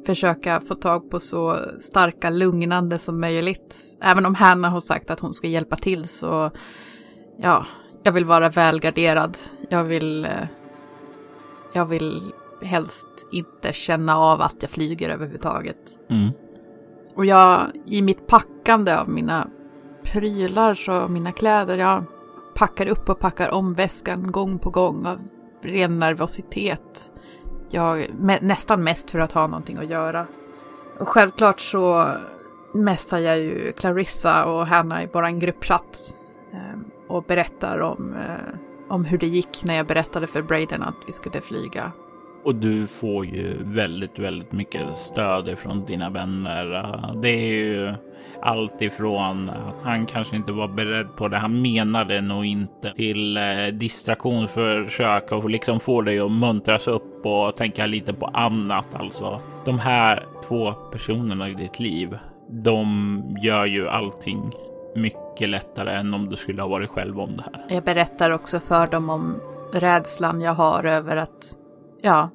försöka 0.07 0.61
få 0.61 0.75
tag 0.75 1.11
på 1.11 1.21
så 1.21 1.57
starka 1.81 2.31
lugnande 2.31 2.99
som 2.99 3.21
möjligt. 3.21 3.77
Även 4.03 4.27
om 4.27 4.35
Hanna 4.35 4.69
har 4.69 4.81
sagt 4.81 5.11
att 5.11 5.21
hon 5.21 5.35
ska 5.35 5.47
hjälpa 5.47 5.77
till 5.77 6.09
så 6.09 6.51
ja, 7.39 7.67
jag 8.03 8.13
vill 8.13 8.25
vara 8.25 8.49
välgarderad. 8.49 9.39
Jag 9.69 9.85
vill, 9.85 10.25
eh, 10.25 10.31
jag 11.73 11.87
vill 11.87 12.33
helst 12.63 13.29
inte 13.33 13.73
känna 13.73 14.19
av 14.19 14.41
att 14.41 14.57
jag 14.61 14.71
flyger 14.71 15.11
överhuvudtaget. 15.11 15.77
Mm. 16.11 16.31
Och 17.15 17.27
jag, 17.27 17.67
i 17.87 18.03
mitt 18.03 18.27
packande 18.27 18.97
av 18.97 19.09
mina 19.09 19.49
prylar 20.03 20.75
så 20.75 21.09
mina 21.09 21.33
kläder, 21.33 21.79
jag 21.79 22.05
packar 22.55 22.87
upp 22.87 23.09
och 23.09 23.19
packar 23.19 23.51
om 23.51 23.73
väskan 23.73 24.33
gång 24.33 24.59
på 24.59 24.71
gång 24.71 25.07
av 25.07 25.19
ren 25.63 25.99
nervositet 25.99 27.13
jag, 27.75 28.07
nästan 28.41 28.85
mest 28.85 29.11
för 29.11 29.19
att 29.19 29.33
ha 29.33 29.47
någonting 29.47 29.77
att 29.77 29.91
göra. 29.91 30.27
Och 30.99 31.09
självklart 31.09 31.61
så 31.61 32.11
messar 32.75 33.19
jag 33.19 33.39
ju 33.39 33.73
Clarissa 33.73 34.45
och 34.45 34.67
Hanna 34.67 35.03
i 35.03 35.09
vår 35.13 35.41
gruppchatt 35.41 35.99
ehm, 36.53 36.85
och 37.09 37.25
berättar 37.25 37.81
om, 37.81 38.15
eh, 38.15 38.55
om 38.89 39.05
hur 39.05 39.19
det 39.19 39.27
gick 39.27 39.65
när 39.65 39.75
jag 39.75 39.87
berättade 39.87 40.27
för 40.27 40.43
Braden 40.43 40.83
att 40.83 40.97
vi 41.07 41.13
skulle 41.13 41.41
flyga. 41.41 41.93
Och 42.45 42.55
du 42.55 42.87
får 42.87 43.27
ju 43.27 43.57
väldigt, 43.65 44.19
väldigt 44.19 44.53
mycket 44.53 44.95
stöd 44.95 45.49
ifrån 45.49 45.85
dina 45.85 46.11
vänner. 46.11 46.73
Ah, 46.73 47.15
det 47.23 47.29
är 47.29 47.53
ju 47.53 47.95
allt 48.43 48.83
ifrån 48.83 49.51
att 49.51 49.75
han 49.83 50.07
kanske 50.07 50.37
inte 50.37 50.53
var 50.53 50.69
beredd 50.69 51.17
på 51.17 51.29
det. 51.29 51.37
Han 51.37 51.63
menade 51.63 52.21
nog 52.21 52.45
inte 52.45 52.93
till 52.93 53.37
eh, 53.37 53.67
distraktionsförsök 53.73 55.33
och 55.33 55.51
liksom 55.51 55.81
få 55.81 56.03
dig 56.03 56.21
att 56.21 56.33
muntras 56.33 56.89
upp 56.89 57.27
och 57.27 57.57
tänka 57.57 57.87
lite 57.87 58.13
på 58.13 58.27
annat. 58.27 58.87
Alltså 58.95 59.41
de 59.65 59.79
här 59.79 60.27
två 60.49 60.73
personerna 60.73 61.49
i 61.49 61.55
ditt 61.55 61.81
liv. 61.81 62.19
De 62.49 63.39
gör 63.43 63.67
ju 63.67 63.89
allting 63.89 64.51
mycket 64.95 65.49
lättare 65.49 65.93
än 65.93 66.15
om 66.15 66.29
du 66.29 66.37
skulle 66.37 66.63
ha 66.63 66.69
varit 66.69 66.91
själv 66.91 67.21
om 67.21 67.37
det 67.37 67.43
här. 67.43 67.75
Jag 67.75 67.85
berättar 67.85 68.31
också 68.31 68.61
för 68.61 68.87
dem 68.87 69.11
om 69.11 69.41
rädslan 69.73 70.41
jag 70.41 70.55
har 70.55 70.85
över 70.85 71.17
att, 71.17 71.57
ja, 72.03 72.29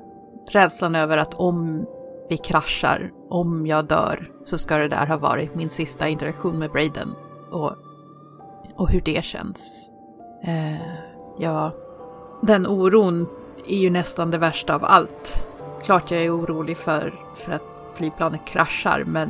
rädslan 0.52 0.96
över 0.96 1.18
att 1.18 1.34
om 1.34 1.86
vi 2.30 2.38
kraschar, 2.38 3.12
om 3.30 3.68
jag 3.68 3.86
dör, 3.86 4.32
så 4.46 4.58
ska 4.58 4.78
det 4.78 4.88
där 4.88 5.08
ha 5.08 5.18
varit 5.18 5.56
min 5.56 5.70
sista 5.70 6.08
interaktion 6.08 6.60
med 6.60 6.72
Brayden. 6.72 7.16
Och, 7.52 7.72
och 8.76 8.90
hur 8.90 9.02
det 9.02 9.26
känns. 9.26 9.90
Eh, 10.44 10.82
ja, 11.38 11.72
den 12.42 12.68
oron 12.68 13.28
är 13.68 13.78
ju 13.78 13.90
nästan 13.90 14.32
det 14.32 14.38
värsta 14.38 14.76
av 14.76 14.86
allt. 14.86 15.50
Klart 15.84 16.12
jag 16.12 16.22
är 16.22 16.36
orolig 16.36 16.78
för, 16.78 17.14
för 17.36 17.52
att 17.52 17.64
flygplanet 17.94 18.46
kraschar, 18.46 19.04
men 19.08 19.30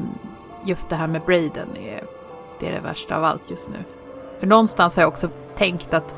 just 0.66 0.90
det 0.90 0.96
här 0.96 1.08
med 1.08 1.22
Brayden 1.22 1.78
är 1.78 2.04
det, 2.60 2.70
är 2.70 2.74
det 2.74 2.80
värsta 2.80 3.18
av 3.18 3.24
allt 3.24 3.50
just 3.50 3.70
nu. 3.70 3.78
För 4.40 4.48
någonstans 4.48 4.96
har 4.96 5.04
jag 5.04 5.08
också 5.08 5.30
tänkt 5.56 5.94
att 5.94 6.16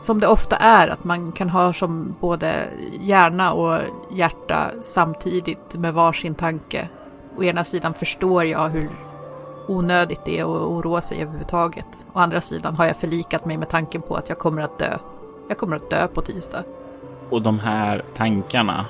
som 0.00 0.20
det 0.20 0.26
ofta 0.26 0.56
är, 0.56 0.88
att 0.88 1.04
man 1.04 1.32
kan 1.32 1.50
ha 1.50 1.72
som 1.72 2.16
både 2.20 2.68
hjärna 3.00 3.52
och 3.52 3.80
hjärta 4.10 4.70
samtidigt 4.80 5.74
med 5.74 5.94
varsin 5.94 6.34
tanke. 6.34 6.88
Å 7.38 7.42
ena 7.42 7.64
sidan 7.64 7.94
förstår 7.94 8.44
jag 8.44 8.68
hur 8.68 8.90
onödigt 9.68 10.24
det 10.24 10.38
är 10.38 10.42
att 10.42 10.62
oroa 10.62 11.00
sig 11.00 11.22
överhuvudtaget. 11.22 12.06
Å 12.12 12.18
andra 12.18 12.40
sidan 12.40 12.76
har 12.76 12.86
jag 12.86 12.96
förlikat 12.96 13.44
mig 13.44 13.56
med 13.56 13.68
tanken 13.68 14.02
på 14.02 14.14
att 14.14 14.28
jag 14.28 14.38
kommer 14.38 14.62
att 14.62 14.78
dö. 14.78 14.98
Jag 15.48 15.58
kommer 15.58 15.76
att 15.76 15.90
dö 15.90 16.06
på 16.06 16.22
tisdag. 16.22 16.64
Och 17.30 17.42
de 17.42 17.58
här 17.58 18.04
tankarna 18.16 18.86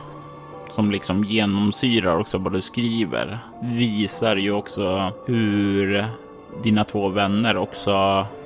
som 0.71 0.91
liksom 0.91 1.25
genomsyrar 1.25 2.21
också 2.21 2.39
vad 2.39 2.53
du 2.53 2.61
skriver 2.61 3.39
visar 3.63 4.37
ju 4.37 4.53
också 4.53 5.13
hur 5.27 6.07
dina 6.63 6.85
två 6.85 7.09
vänner 7.09 7.57
också, 7.57 7.91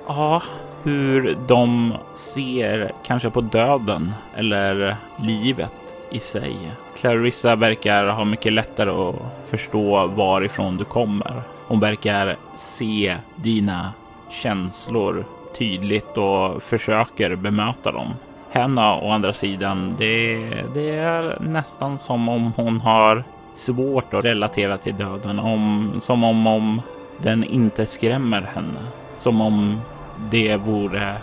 ja, 0.07 0.42
hur 0.83 1.38
de 1.47 1.92
ser 2.14 2.92
kanske 3.07 3.31
på 3.31 3.40
döden 3.40 4.12
eller 4.37 4.97
livet 5.16 5.73
i 6.11 6.18
sig. 6.18 6.57
Clarissa 6.97 7.57
verkar 7.57 8.07
ha 8.07 8.25
mycket 8.25 8.53
lättare 8.53 8.90
att 8.90 9.16
förstå 9.47 10.07
varifrån 10.07 10.77
du 10.77 10.85
kommer. 10.85 11.42
Hon 11.66 11.81
verkar 11.81 12.37
se 12.55 13.16
dina 13.37 13.92
känslor 14.31 15.25
tydligt 15.59 16.16
och 16.18 16.62
försöker 16.62 17.35
bemöta 17.35 17.92
dem. 17.92 18.14
Henna 18.51 18.97
å 18.97 19.11
andra 19.11 19.33
sidan, 19.33 19.95
det, 19.99 20.37
det 20.75 20.90
är 20.90 21.38
nästan 21.40 21.99
som 21.99 22.29
om 22.29 22.53
hon 22.57 22.81
har 22.81 23.25
svårt 23.53 24.14
att 24.14 24.25
relatera 24.25 24.79
till 24.79 24.97
döden, 24.97 25.38
om, 25.38 25.92
som 25.99 26.25
om, 26.25 26.47
om 26.47 26.83
den 27.18 27.45
inte 27.45 27.87
skrämmer 27.87 28.40
henne. 28.55 28.81
Som 29.18 29.40
om 29.40 29.81
det 30.30 30.56
vore 30.56 31.16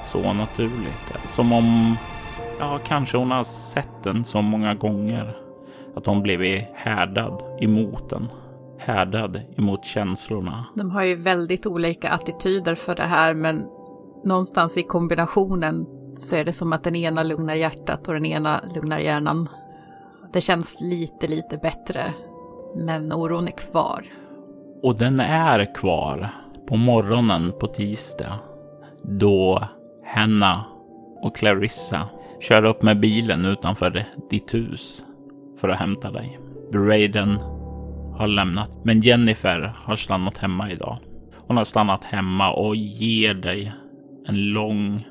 så 0.00 0.32
naturligt. 0.32 1.12
Som 1.28 1.52
om, 1.52 1.96
ja, 2.58 2.80
kanske 2.84 3.18
hon 3.18 3.30
har 3.30 3.44
sett 3.44 4.02
den 4.02 4.24
så 4.24 4.42
många 4.42 4.74
gånger 4.74 5.36
att 5.96 6.06
hon 6.06 6.22
blivit 6.22 6.64
härdad 6.74 7.42
emot 7.60 8.10
den. 8.10 8.28
Härdad 8.78 9.40
emot 9.56 9.84
känslorna. 9.84 10.64
De 10.74 10.90
har 10.90 11.02
ju 11.02 11.14
väldigt 11.14 11.66
olika 11.66 12.08
attityder 12.08 12.74
för 12.74 12.94
det 12.94 13.02
här, 13.02 13.34
men 13.34 13.66
någonstans 14.24 14.76
i 14.76 14.82
kombinationen 14.82 15.86
så 16.18 16.36
är 16.36 16.44
det 16.44 16.52
som 16.52 16.72
att 16.72 16.84
den 16.84 16.96
ena 16.96 17.22
lugnar 17.22 17.54
hjärtat 17.54 18.08
och 18.08 18.14
den 18.14 18.26
ena 18.26 18.60
lugnar 18.74 18.98
hjärnan. 18.98 19.48
Det 20.32 20.40
känns 20.40 20.80
lite, 20.80 21.26
lite 21.26 21.56
bättre, 21.56 22.04
men 22.76 23.12
oron 23.12 23.48
är 23.48 23.52
kvar. 23.52 24.04
Och 24.82 24.98
den 24.98 25.20
är 25.20 25.74
kvar 25.74 26.43
på 26.68 26.76
morgonen 26.76 27.52
på 27.60 27.66
tisdag 27.66 28.38
då 29.02 29.62
Hanna 30.04 30.64
och 31.22 31.36
Clarissa 31.36 32.08
kör 32.40 32.64
upp 32.64 32.82
med 32.82 33.00
bilen 33.00 33.44
utanför 33.44 34.04
ditt 34.30 34.54
hus 34.54 35.04
för 35.60 35.68
att 35.68 35.78
hämta 35.78 36.10
dig. 36.10 36.38
Braden 36.72 37.36
har 38.16 38.26
lämnat, 38.26 38.70
men 38.84 39.00
Jennifer 39.00 39.74
har 39.76 39.96
stannat 39.96 40.38
hemma 40.38 40.70
idag. 40.70 40.98
Hon 41.46 41.56
har 41.56 41.64
stannat 41.64 42.04
hemma 42.04 42.52
och 42.52 42.76
ger 42.76 43.34
dig 43.34 43.72
en 44.26 44.44
lång 44.44 45.06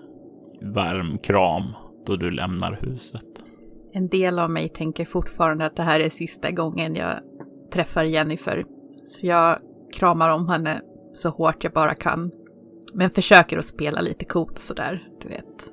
varm 0.62 1.18
kram 1.18 1.64
då 2.06 2.16
du 2.16 2.32
lämnar 2.32 2.80
huset. 2.82 3.26
En 3.94 4.08
del 4.08 4.40
av 4.40 4.50
mig 4.50 4.70
tänker 4.70 5.06
fortfarande 5.06 5.66
att 5.66 5.76
det 5.76 5.84
här 5.84 6.00
är 6.00 6.10
sista 6.10 6.52
gången 6.52 6.96
jag 6.96 7.14
träffar 7.74 8.04
Jennifer. 8.04 8.64
Så 9.06 9.28
jag 9.28 9.58
kramar 9.94 10.30
om 10.30 10.50
henne 10.50 10.82
så 11.16 11.30
hårt 11.30 11.64
jag 11.64 11.74
bara 11.74 11.96
kan. 11.96 12.32
Men 12.94 13.10
försöker 13.10 13.58
att 13.58 13.66
spela 13.66 14.02
lite 14.02 14.26
coolt 14.26 14.60
sådär, 14.60 15.04
du 15.22 15.28
vet. 15.28 15.72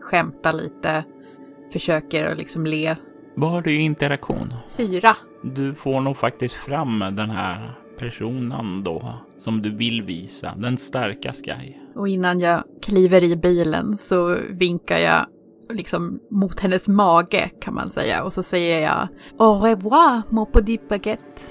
Skämta 0.00 0.52
lite, 0.52 1.04
försöker 1.72 2.24
att 2.26 2.38
liksom 2.38 2.66
le. 2.66 2.96
Vad 3.36 3.50
har 3.50 3.62
du 3.62 3.72
i 3.72 3.80
interaktion? 3.80 4.54
Fyra. 4.76 5.16
Du 5.42 5.74
får 5.74 6.00
nog 6.00 6.16
faktiskt 6.16 6.54
fram 6.54 6.98
den 6.98 7.30
här 7.30 7.78
personen 7.98 8.84
då 8.84 9.14
som 9.38 9.62
du 9.62 9.76
vill 9.76 10.02
visa, 10.02 10.54
den 10.56 10.78
starka 10.78 11.32
Sky. 11.32 11.74
Och 11.94 12.08
innan 12.08 12.40
jag 12.40 12.62
kliver 12.82 13.24
i 13.24 13.36
bilen 13.36 13.96
så 13.96 14.36
vinkar 14.50 14.98
jag 14.98 15.26
liksom 15.70 16.20
mot 16.30 16.60
hennes 16.60 16.88
mage 16.88 17.50
kan 17.60 17.74
man 17.74 17.88
säga 17.88 18.24
och 18.24 18.32
så 18.32 18.42
säger 18.42 18.82
jag 18.82 19.08
Au 19.38 19.60
revoir 19.60 20.22
mon 20.30 20.46
petit 20.52 20.88
baguette. 20.88 21.42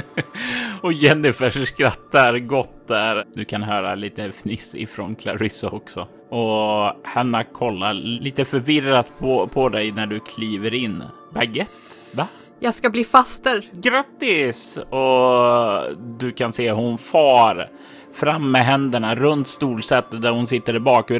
och 0.82 0.92
Jennifer 0.92 1.50
skrattar 1.50 2.38
gott 2.38 2.79
där. 2.90 3.24
Du 3.34 3.44
kan 3.44 3.62
höra 3.62 3.94
lite 3.94 4.32
fniss 4.32 4.74
ifrån 4.74 5.14
Clarissa 5.14 5.70
också. 5.70 6.08
Och 6.28 6.92
Hanna 7.04 7.44
kollar 7.44 7.94
lite 7.94 8.44
förvirrat 8.44 9.18
på, 9.18 9.46
på 9.46 9.68
dig 9.68 9.92
när 9.92 10.06
du 10.06 10.20
kliver 10.20 10.74
in. 10.74 11.04
Baguette? 11.34 11.72
Va? 12.12 12.28
Jag 12.60 12.74
ska 12.74 12.90
bli 12.90 13.04
faster. 13.04 13.64
Grattis! 13.72 14.76
Och 14.76 15.96
du 16.18 16.32
kan 16.32 16.52
se 16.52 16.70
hon 16.70 16.98
far 16.98 17.70
fram 18.12 18.50
med 18.50 18.62
händerna 18.62 19.14
runt 19.14 19.48
stolsättet 19.48 20.22
där 20.22 20.30
hon 20.30 20.46
sitter 20.46 20.72
där 20.72 20.80
bak 20.80 21.10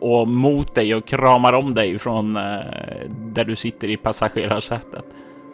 och 0.00 0.28
mot 0.28 0.74
dig 0.74 0.94
och 0.94 1.06
kramar 1.06 1.52
om 1.52 1.74
dig 1.74 1.98
från 1.98 2.36
eh, 2.36 2.42
där 3.08 3.44
du 3.44 3.56
sitter 3.56 3.88
i 3.88 3.96
passagerarsätet. 3.96 5.04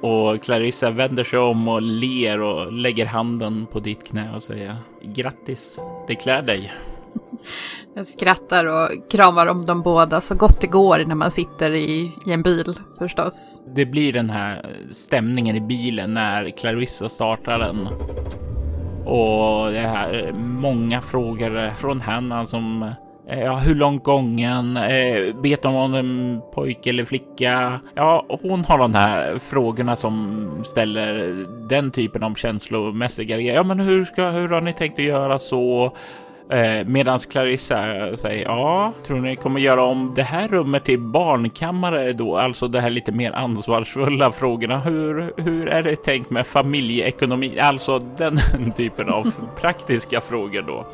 Och 0.00 0.42
Clarissa 0.42 0.90
vänder 0.90 1.24
sig 1.24 1.38
om 1.38 1.68
och 1.68 1.82
ler 1.82 2.40
och 2.40 2.72
lägger 2.72 3.06
handen 3.06 3.66
på 3.72 3.80
ditt 3.80 4.06
knä 4.08 4.34
och 4.36 4.42
säger 4.42 4.76
grattis, 5.02 5.80
det 6.06 6.14
klär 6.14 6.42
dig. 6.42 6.72
Jag 7.94 8.06
skrattar 8.06 8.64
och 8.64 9.10
kramar 9.10 9.46
om 9.46 9.64
dem 9.64 9.82
båda 9.82 10.20
så 10.20 10.34
gott 10.34 10.60
det 10.60 10.66
går 10.66 11.04
när 11.06 11.14
man 11.14 11.30
sitter 11.30 11.70
i, 11.70 12.12
i 12.26 12.32
en 12.32 12.42
bil 12.42 12.78
förstås. 12.98 13.62
Det 13.74 13.86
blir 13.86 14.12
den 14.12 14.30
här 14.30 14.76
stämningen 14.90 15.56
i 15.56 15.60
bilen 15.60 16.14
när 16.14 16.50
Clarissa 16.50 17.08
startar 17.08 17.58
den. 17.58 17.88
Och 19.06 19.72
det 19.72 19.88
här 19.88 20.32
många 20.38 21.00
frågor 21.00 21.70
från 21.70 22.00
henne 22.00 22.46
som 22.46 22.92
Eh, 23.28 23.40
ja, 23.40 23.56
hur 23.56 23.74
långt 23.74 24.04
gången? 24.04 24.76
Eh, 24.76 25.34
vet 25.42 25.64
hon 25.64 25.74
om 25.74 25.94
en 25.94 26.40
pojke 26.54 26.90
eller 26.90 27.04
flicka? 27.04 27.80
Ja, 27.94 28.26
hon 28.42 28.64
har 28.64 28.78
de 28.78 28.94
här 28.94 29.38
frågorna 29.38 29.96
som 29.96 30.50
ställer 30.64 31.34
den 31.68 31.90
typen 31.90 32.22
av 32.22 32.34
känslomässiga 32.34 33.36
grejer. 33.36 33.54
Ja, 33.54 33.62
men 33.62 33.80
hur 33.80 34.04
ska, 34.04 34.30
hur 34.30 34.48
har 34.48 34.60
ni 34.60 34.72
tänkt 34.72 34.98
att 34.98 35.04
göra 35.04 35.38
så? 35.38 35.92
Eh, 36.50 36.86
Medan 36.86 37.18
Clarissa 37.18 37.76
säger 38.16 38.44
ja, 38.44 38.92
tror 39.06 39.20
ni 39.20 39.36
kommer 39.36 39.60
göra 39.60 39.84
om 39.84 40.12
det 40.16 40.22
här 40.22 40.48
rummet 40.48 40.84
till 40.84 41.00
barnkammare 41.00 42.12
då? 42.12 42.36
Alltså 42.36 42.68
det 42.68 42.80
här 42.80 42.90
lite 42.90 43.12
mer 43.12 43.32
ansvarsfulla 43.32 44.32
frågorna. 44.32 44.80
Hur, 44.80 45.32
hur 45.36 45.68
är 45.68 45.82
det 45.82 45.96
tänkt 45.96 46.30
med 46.30 46.46
familjeekonomi? 46.46 47.58
Alltså 47.60 47.98
den 47.98 48.38
typen 48.76 49.08
av 49.08 49.32
praktiska 49.60 50.20
frågor 50.20 50.62
då. 50.62 50.86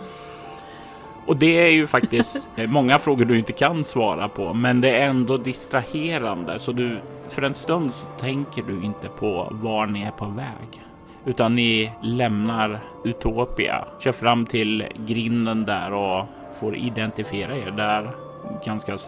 Och 1.27 1.37
det 1.37 1.67
är 1.67 1.71
ju 1.71 1.87
faktiskt 1.87 2.51
många 2.69 2.99
frågor 2.99 3.25
du 3.25 3.39
inte 3.39 3.53
kan 3.53 3.85
svara 3.85 4.29
på, 4.29 4.55
men 4.55 4.81
det 4.81 4.91
är 4.91 5.09
ändå 5.09 5.37
distraherande. 5.37 6.59
Så 6.59 6.73
du, 6.73 6.99
för 7.29 7.43
en 7.43 7.55
stund 7.55 7.93
så 7.93 8.07
tänker 8.19 8.63
du 8.63 8.83
inte 8.85 9.09
på 9.09 9.49
var 9.51 9.87
ni 9.87 10.03
är 10.03 10.11
på 10.11 10.27
väg. 10.27 10.83
Utan 11.25 11.55
ni 11.55 11.93
lämnar 12.03 12.81
Utopia, 13.05 13.85
kör 14.01 14.13
fram 14.13 14.47
till 14.47 14.87
grinden 15.07 15.65
där 15.65 15.93
och 15.93 16.27
får 16.61 16.77
identifiera 16.77 17.57
er 17.57 17.71
där. 17.71 18.24
Ganska 18.65 18.99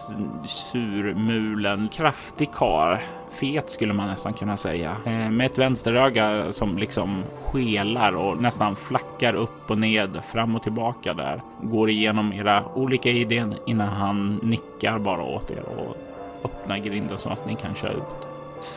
surmulen, 0.43 1.89
kraftig 1.89 2.53
kar. 2.53 3.01
Fet 3.29 3.69
skulle 3.69 3.93
man 3.93 4.07
nästan 4.07 4.33
kunna 4.33 4.57
säga. 4.57 4.97
Eh, 5.05 5.29
med 5.29 5.45
ett 5.45 5.57
vänsteröga 5.57 6.51
som 6.51 6.77
liksom 6.77 7.23
skelar 7.43 8.15
och 8.15 8.41
nästan 8.41 8.75
flackar 8.75 9.33
upp 9.33 9.71
och 9.71 9.77
ned, 9.77 10.23
fram 10.23 10.55
och 10.55 10.63
tillbaka 10.63 11.13
där. 11.13 11.41
Går 11.61 11.89
igenom 11.89 12.33
era 12.33 12.65
olika 12.75 13.09
idéer 13.09 13.57
innan 13.65 13.87
han 13.87 14.35
nickar 14.35 14.99
bara 14.99 15.21
åt 15.21 15.51
er 15.51 15.63
och 15.63 15.97
öppnar 16.43 16.77
grinden 16.77 17.17
så 17.17 17.29
att 17.29 17.45
ni 17.45 17.55
kan 17.55 17.75
köra 17.75 17.93
ut. 17.93 18.27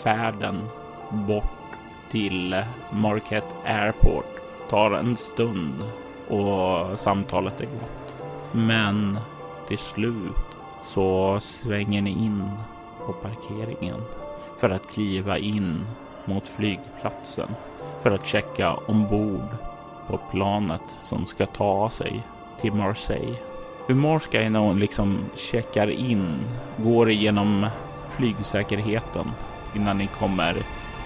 Färden 0.03 0.59
bort 1.11 1.45
till 2.11 2.63
Marquette 2.91 3.55
Airport 3.65 4.41
tar 4.69 4.91
en 4.91 5.17
stund 5.17 5.85
och 6.29 6.99
samtalet 6.99 7.61
är 7.61 7.65
gott. 7.65 8.15
Men 8.53 9.19
till 9.69 9.79
slut 9.79 10.50
så 10.81 11.41
svänger 11.41 12.03
ni 12.03 12.11
in 12.11 12.51
på 13.07 13.13
parkeringen 13.13 14.01
för 14.59 14.71
att 14.71 14.93
kliva 14.93 15.39
in 15.39 15.87
mot 16.25 16.49
flygplatsen 16.49 17.49
för 18.03 18.11
att 18.11 18.27
checka 18.27 18.75
ombord 18.75 19.57
på 20.09 20.21
planet 20.31 20.97
som 21.03 21.27
ska 21.27 21.47
ta 21.47 21.91
sig 21.91 22.23
till 22.61 22.73
Marseille. 22.73 23.37
Hur 23.87 23.95
mår 23.95 24.19
Sky 24.19 24.49
när 24.49 24.61
hon 24.61 24.79
liksom 24.79 25.19
checkar 25.35 25.91
in, 25.91 26.39
går 26.77 27.11
igenom 27.11 27.67
flygsäkerheten 28.11 29.31
innan 29.75 29.99
ni 29.99 30.07
kommer 30.07 30.57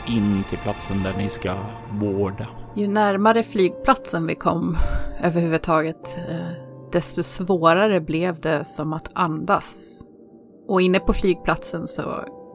in 0.08 0.44
till 0.48 0.58
platsen 0.58 1.02
där 1.02 1.12
ni 1.16 1.28
ska 1.28 1.54
vårda. 1.90 2.46
Ju 2.74 2.88
närmare 2.88 3.42
flygplatsen 3.42 4.26
vi 4.26 4.34
kom 4.34 4.76
överhuvudtaget, 5.22 6.18
eh, 6.28 6.63
desto 6.94 7.22
svårare 7.22 8.00
blev 8.00 8.40
det 8.40 8.64
som 8.64 8.92
att 8.92 9.10
andas. 9.12 10.00
Och 10.68 10.82
inne 10.82 11.00
på 11.00 11.12
flygplatsen 11.12 11.88
så 11.88 12.02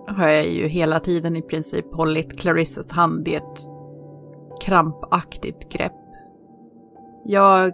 har 0.08 0.28
jag 0.28 0.47
ju 0.47 0.67
hela 0.67 0.99
tiden 0.99 1.36
i 1.36 1.41
princip 1.41 1.86
hållit 1.93 2.39
Clarissas 2.39 2.91
hand 2.91 3.28
i 3.28 3.36
ett 3.36 3.60
krampaktigt 4.62 5.71
grepp. 5.71 5.93
Jag... 7.25 7.73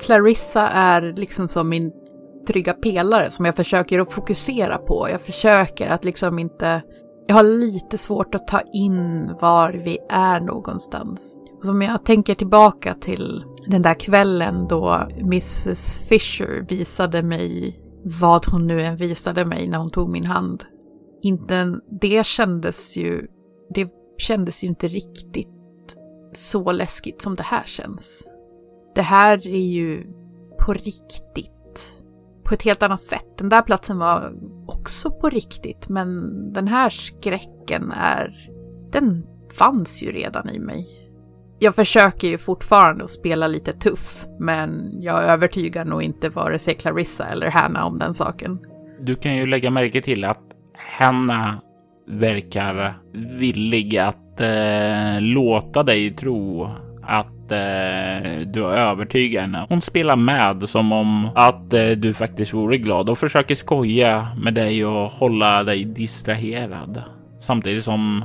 Clarissa 0.00 0.68
är 0.68 1.02
liksom 1.16 1.48
som 1.48 1.68
min 1.68 1.92
trygga 2.48 2.72
pelare 2.72 3.30
som 3.30 3.44
jag 3.44 3.56
försöker 3.56 3.98
att 3.98 4.12
fokusera 4.12 4.78
på. 4.78 5.08
Jag 5.10 5.20
försöker 5.20 5.88
att 5.88 6.04
liksom 6.04 6.38
inte 6.38 6.82
jag 7.26 7.34
har 7.34 7.42
lite 7.42 7.98
svårt 7.98 8.34
att 8.34 8.46
ta 8.46 8.60
in 8.72 9.34
var 9.40 9.72
vi 9.72 9.98
är 10.08 10.40
någonstans. 10.40 11.36
Som 11.62 11.82
jag 11.82 12.04
tänker 12.04 12.34
tillbaka 12.34 12.94
till 12.94 13.44
den 13.68 13.82
där 13.82 13.94
kvällen 13.94 14.68
då 14.68 15.08
Mrs 15.18 15.98
Fisher 15.98 16.66
visade 16.68 17.22
mig 17.22 17.76
vad 18.20 18.46
hon 18.46 18.66
nu 18.66 18.82
än 18.82 18.96
visade 18.96 19.44
mig 19.44 19.68
när 19.68 19.78
hon 19.78 19.90
tog 19.90 20.08
min 20.08 20.26
hand. 20.26 20.64
Inte, 21.22 21.78
det 22.00 22.26
kändes 22.26 22.96
ju, 22.96 23.26
det 23.74 23.90
kändes 24.18 24.64
ju 24.64 24.68
inte 24.68 24.88
riktigt 24.88 25.48
så 26.32 26.72
läskigt 26.72 27.22
som 27.22 27.36
det 27.36 27.42
här 27.42 27.64
känns. 27.64 28.28
Det 28.94 29.02
här 29.02 29.46
är 29.46 29.66
ju 29.66 30.06
på 30.58 30.72
riktigt 30.72 31.94
på 32.44 32.54
ett 32.54 32.62
helt 32.62 32.82
annat 32.82 33.00
sätt. 33.00 33.38
Den 33.38 33.48
där 33.48 33.62
platsen 33.62 33.98
var 33.98 34.34
också 34.66 35.10
på 35.10 35.28
riktigt, 35.28 35.88
men 35.88 36.32
den 36.52 36.68
här 36.68 36.90
skräcken 36.90 37.92
är... 37.92 38.50
Den 38.92 39.26
fanns 39.52 40.02
ju 40.02 40.12
redan 40.12 40.50
i 40.50 40.58
mig. 40.58 40.97
Jag 41.60 41.74
försöker 41.74 42.28
ju 42.28 42.38
fortfarande 42.38 43.04
att 43.04 43.10
spela 43.10 43.46
lite 43.46 43.72
tuff, 43.72 44.26
men 44.38 44.90
jag 45.02 45.24
övertygar 45.24 45.84
nog 45.84 46.02
inte 46.02 46.28
vare 46.28 46.58
sig 46.58 46.74
Clarissa 46.74 47.26
eller 47.26 47.50
Hanna 47.50 47.84
om 47.84 47.98
den 47.98 48.14
saken. 48.14 48.58
Du 49.00 49.14
kan 49.14 49.36
ju 49.36 49.46
lägga 49.46 49.70
märke 49.70 50.02
till 50.02 50.24
att 50.24 50.42
Hanna 50.98 51.60
verkar 52.08 52.98
villig 53.38 53.98
att 53.98 54.40
eh, 54.40 55.20
låta 55.20 55.82
dig 55.82 56.10
tro 56.10 56.70
att 57.02 57.52
eh, 57.52 58.40
du 58.46 58.62
har 58.62 58.72
övertygat 58.72 59.42
henne. 59.42 59.66
Hon 59.68 59.80
spelar 59.80 60.16
med 60.16 60.68
som 60.68 60.92
om 60.92 61.30
att 61.34 61.72
eh, 61.72 61.90
du 61.90 62.14
faktiskt 62.14 62.54
vore 62.54 62.78
glad 62.78 63.10
och 63.10 63.18
försöker 63.18 63.54
skoja 63.54 64.28
med 64.42 64.54
dig 64.54 64.84
och 64.84 65.10
hålla 65.10 65.62
dig 65.64 65.84
distraherad. 65.84 67.02
Samtidigt 67.38 67.84
som, 67.84 68.24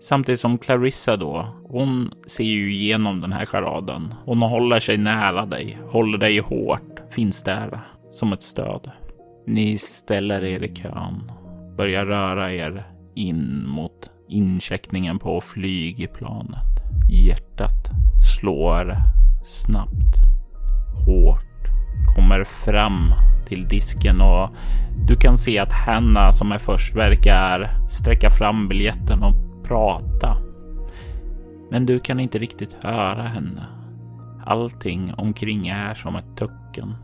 samtidigt 0.00 0.40
som 0.40 0.58
Clarissa 0.58 1.16
då, 1.16 1.59
hon 1.70 2.10
ser 2.26 2.44
ju 2.44 2.72
igenom 2.72 3.20
den 3.20 3.32
här 3.32 3.46
charaden. 3.46 4.14
Hon 4.24 4.42
håller 4.42 4.80
sig 4.80 4.96
nära 4.96 5.46
dig, 5.46 5.78
håller 5.90 6.18
dig 6.18 6.38
hårt, 6.38 7.00
finns 7.10 7.42
där 7.42 7.80
som 8.10 8.32
ett 8.32 8.42
stöd. 8.42 8.90
Ni 9.46 9.78
ställer 9.78 10.44
er 10.44 10.64
i 10.64 10.74
kön, 10.74 11.32
börjar 11.76 12.06
röra 12.06 12.52
er 12.52 12.86
in 13.14 13.64
mot 13.66 14.10
incheckningen 14.28 15.18
på 15.18 15.40
flygplanet. 15.40 16.70
Hjärtat 17.10 17.88
slår 18.38 18.96
snabbt, 19.44 20.16
hårt, 21.06 21.66
kommer 22.16 22.44
fram 22.44 23.12
till 23.48 23.68
disken 23.68 24.20
och 24.20 24.50
du 25.08 25.16
kan 25.16 25.38
se 25.38 25.58
att 25.58 25.72
Hanna 25.72 26.32
som 26.32 26.52
är 26.52 26.58
först 26.58 26.96
verkar 26.96 27.70
sträcka 27.88 28.30
fram 28.30 28.68
biljetten 28.68 29.22
och 29.22 29.64
prata. 29.64 30.49
Men 31.70 31.86
du 31.86 32.00
kan 32.00 32.20
inte 32.20 32.38
riktigt 32.38 32.76
höra 32.80 33.22
henne. 33.22 33.66
Allting 34.44 35.14
omkring 35.14 35.68
är 35.68 35.94
som 35.94 36.16
ett 36.16 36.36
töcken. 36.36 36.94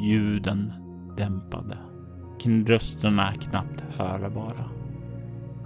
Ljuden 0.00 0.72
dämpade. 1.16 1.78
Rösterna 2.66 3.32
knappt 3.32 3.84
hörbara. 3.98 4.64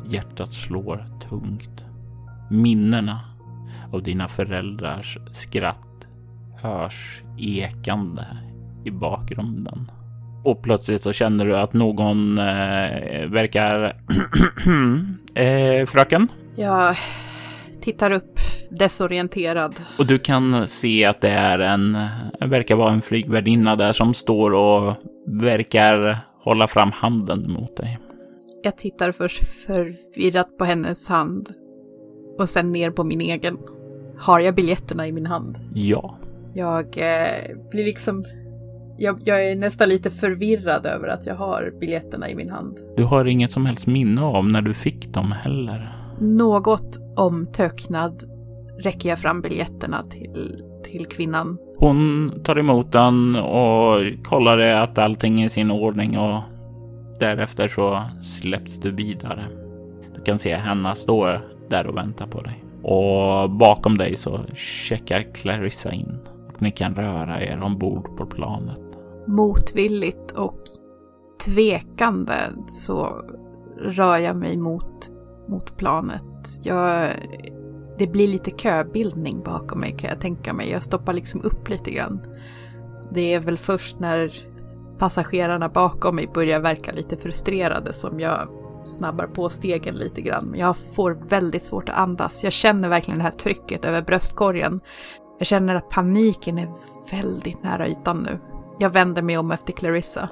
Hjärtat 0.06 0.50
slår 0.50 1.04
tungt. 1.28 1.84
Minnena 2.50 3.20
av 3.92 4.02
dina 4.02 4.28
föräldrars 4.28 5.18
skratt 5.32 6.06
hörs 6.62 7.22
ekande 7.38 8.26
i 8.84 8.90
bakgrunden. 8.90 9.90
Och 10.44 10.62
plötsligt 10.62 11.02
så 11.02 11.12
känner 11.12 11.46
du 11.46 11.56
att 11.56 11.72
någon 11.72 12.38
eh, 12.38 13.26
verkar... 13.26 13.96
eh, 15.34 15.86
fröken? 15.86 16.28
Ja 16.56 16.94
tittar 17.80 18.10
upp 18.10 18.38
desorienterad. 18.70 19.80
Och 19.98 20.06
du 20.06 20.18
kan 20.18 20.68
se 20.68 21.04
att 21.04 21.20
det 21.20 21.30
är 21.30 21.58
en, 21.58 21.98
verkar 22.40 22.76
vara 22.76 22.92
en 22.92 23.02
flygvärdinna 23.02 23.76
där 23.76 23.92
som 23.92 24.14
står 24.14 24.54
och 24.54 24.94
verkar 25.26 26.18
hålla 26.44 26.66
fram 26.66 26.92
handen 26.92 27.50
mot 27.52 27.76
dig. 27.76 27.98
Jag 28.62 28.76
tittar 28.76 29.12
först 29.12 29.44
förvirrat 29.66 30.58
på 30.58 30.64
hennes 30.64 31.08
hand 31.08 31.48
och 32.38 32.48
sen 32.48 32.72
ner 32.72 32.90
på 32.90 33.04
min 33.04 33.20
egen. 33.20 33.58
Har 34.18 34.40
jag 34.40 34.54
biljetterna 34.54 35.06
i 35.06 35.12
min 35.12 35.26
hand? 35.26 35.58
Ja. 35.74 36.18
Jag 36.54 36.84
eh, 36.98 37.56
blir 37.70 37.84
liksom... 37.84 38.24
Jag, 38.98 39.20
jag, 39.24 39.50
är 39.50 39.56
nästan 39.56 39.88
lite 39.88 40.10
förvirrad 40.10 40.86
över 40.86 41.08
att 41.08 41.26
jag 41.26 41.34
har 41.34 41.72
biljetterna 41.80 42.30
i 42.30 42.34
min 42.34 42.50
hand. 42.50 42.78
Du 42.96 43.04
har 43.04 43.24
inget 43.24 43.52
som 43.52 43.66
helst 43.66 43.86
minne 43.86 44.22
om 44.22 44.48
när 44.48 44.62
du 44.62 44.74
fick 44.74 45.08
dem 45.08 45.32
heller? 45.32 45.99
Något 46.20 46.98
omtöcknad 47.16 48.22
räcker 48.78 49.08
jag 49.08 49.18
fram 49.18 49.40
biljetterna 49.40 50.02
till, 50.02 50.64
till 50.84 51.06
kvinnan. 51.06 51.58
Hon 51.76 52.32
tar 52.44 52.58
emot 52.58 52.92
den 52.92 53.36
och 53.36 54.24
kollar 54.24 54.58
att 54.58 54.98
allting 54.98 55.40
är 55.40 55.46
i 55.46 55.48
sin 55.48 55.70
ordning 55.70 56.18
och 56.18 56.40
därefter 57.20 57.68
så 57.68 58.02
släpps 58.22 58.80
du 58.80 58.90
vidare. 58.90 59.44
Du 60.14 60.22
kan 60.22 60.38
se 60.38 60.56
henne 60.56 60.94
står 60.94 61.48
där 61.68 61.86
och 61.86 61.96
väntar 61.96 62.26
på 62.26 62.40
dig. 62.40 62.64
Och 62.82 63.50
bakom 63.50 63.98
dig 63.98 64.16
så 64.16 64.40
checkar 64.54 65.34
Clarissa 65.34 65.92
in 65.92 66.18
och 66.48 66.62
ni 66.62 66.70
kan 66.70 66.94
röra 66.94 67.42
er 67.42 67.62
ombord 67.62 68.16
på 68.16 68.26
planet. 68.26 68.80
Motvilligt 69.26 70.32
och 70.32 70.60
tvekande 71.44 72.34
så 72.68 73.24
rör 73.78 74.18
jag 74.18 74.36
mig 74.36 74.56
mot, 74.56 75.10
mot 75.50 75.76
planet. 75.76 76.22
Jag, 76.62 77.14
det 77.98 78.06
blir 78.06 78.28
lite 78.28 78.50
köbildning 78.50 79.42
bakom 79.44 79.80
mig 79.80 79.96
kan 79.98 80.10
jag 80.10 80.20
tänka 80.20 80.52
mig. 80.52 80.70
Jag 80.70 80.82
stoppar 80.82 81.12
liksom 81.12 81.42
upp 81.44 81.68
lite 81.68 81.90
grann. 81.90 82.26
Det 83.12 83.34
är 83.34 83.40
väl 83.40 83.58
först 83.58 84.00
när 84.00 84.32
passagerarna 84.98 85.68
bakom 85.68 86.16
mig 86.16 86.30
börjar 86.34 86.60
verka 86.60 86.92
lite 86.92 87.16
frustrerade 87.16 87.92
som 87.92 88.20
jag 88.20 88.48
snabbar 88.84 89.26
på 89.26 89.48
stegen 89.48 89.94
lite 89.94 90.20
grann. 90.20 90.44
Men 90.44 90.60
jag 90.60 90.76
får 90.76 91.18
väldigt 91.28 91.64
svårt 91.64 91.88
att 91.88 91.96
andas. 91.96 92.44
Jag 92.44 92.52
känner 92.52 92.88
verkligen 92.88 93.18
det 93.18 93.24
här 93.24 93.30
trycket 93.30 93.84
över 93.84 94.02
bröstkorgen. 94.02 94.80
Jag 95.38 95.46
känner 95.46 95.74
att 95.74 95.90
paniken 95.90 96.58
är 96.58 96.68
väldigt 97.10 97.62
nära 97.62 97.88
ytan 97.88 98.26
nu. 98.30 98.38
Jag 98.78 98.90
vänder 98.90 99.22
mig 99.22 99.38
om 99.38 99.50
efter 99.50 99.72
Clarissa. 99.72 100.28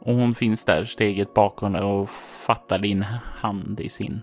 Och 0.00 0.14
hon 0.14 0.34
finns 0.34 0.64
där 0.64 0.84
steget 0.84 1.34
bakom 1.34 1.74
och 1.74 2.10
fattar 2.46 2.78
din 2.78 3.02
hand 3.40 3.80
i 3.80 3.88
sin. 3.88 4.20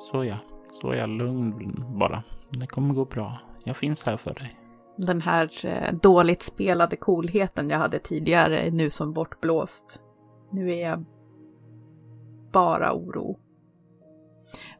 Så 0.00 0.24
ja, 0.24 0.36
så 0.80 0.94
ja, 0.94 1.06
lugn 1.06 1.84
bara. 1.98 2.22
Det 2.50 2.66
kommer 2.66 2.94
gå 2.94 3.04
bra. 3.04 3.38
Jag 3.64 3.76
finns 3.76 4.04
här 4.04 4.16
för 4.16 4.34
dig. 4.34 4.60
Den 4.96 5.20
här 5.20 5.50
eh, 5.64 5.94
dåligt 6.02 6.42
spelade 6.42 6.96
coolheten 6.96 7.70
jag 7.70 7.78
hade 7.78 7.98
tidigare 7.98 8.58
är 8.58 8.70
nu 8.70 8.90
som 8.90 9.12
bortblåst. 9.12 10.00
Nu 10.50 10.72
är 10.72 10.88
jag 10.88 11.04
bara 12.52 12.94
oro. 12.94 13.38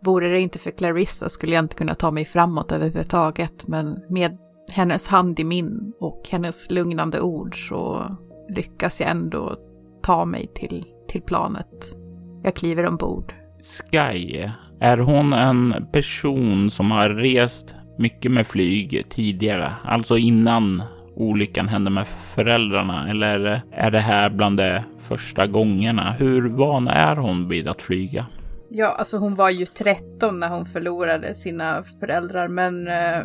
Vore 0.01 0.29
det 0.29 0.41
inte 0.41 0.59
för 0.59 0.71
Clarissa 0.71 1.29
skulle 1.29 1.55
jag 1.55 1.65
inte 1.65 1.77
kunna 1.77 1.95
ta 1.95 2.11
mig 2.11 2.25
framåt 2.25 2.73
överhuvudtaget, 2.73 3.67
men 3.67 4.05
med 4.09 4.39
hennes 4.73 5.09
hand 5.09 5.41
i 5.41 5.45
min 5.45 5.93
och 6.01 6.29
hennes 6.31 6.71
lugnande 6.71 7.21
ord 7.21 7.69
så 7.69 8.17
lyckas 8.49 9.01
jag 9.01 9.11
ändå 9.11 9.59
ta 10.03 10.25
mig 10.25 10.47
till, 10.55 10.87
till 11.09 11.23
planet. 11.23 11.97
Jag 12.43 12.55
kliver 12.55 12.87
ombord. 12.87 13.35
Sky, 13.63 14.49
är 14.81 14.99
hon 14.99 15.33
en 15.33 15.87
person 15.93 16.71
som 16.71 16.91
har 16.91 17.09
rest 17.09 17.75
mycket 17.99 18.33
med 18.33 18.47
flyg 18.47 19.05
tidigare? 19.09 19.73
Alltså 19.85 20.17
innan 20.17 20.83
olyckan 21.17 21.69
hände 21.69 21.91
med 21.91 22.09
föräldrarna? 22.09 23.11
Eller 23.11 23.63
är 23.73 23.91
det 23.91 24.01
här 24.01 24.31
bland 24.31 24.57
de 24.57 24.81
första 24.99 25.47
gångerna? 25.47 26.13
Hur 26.13 26.49
van 26.49 26.89
är 26.89 27.17
hon 27.17 27.49
vid 27.49 27.69
att 27.69 27.83
flyga? 27.83 28.27
Ja, 28.71 28.89
alltså 28.89 29.17
hon 29.17 29.35
var 29.35 29.51
ju 29.51 29.67
13 29.67 30.41
när 30.41 30.49
hon 30.49 30.67
förlorade 30.67 31.35
sina 31.35 31.83
föräldrar, 32.01 32.49
men, 32.49 32.89
eh, 32.89 33.25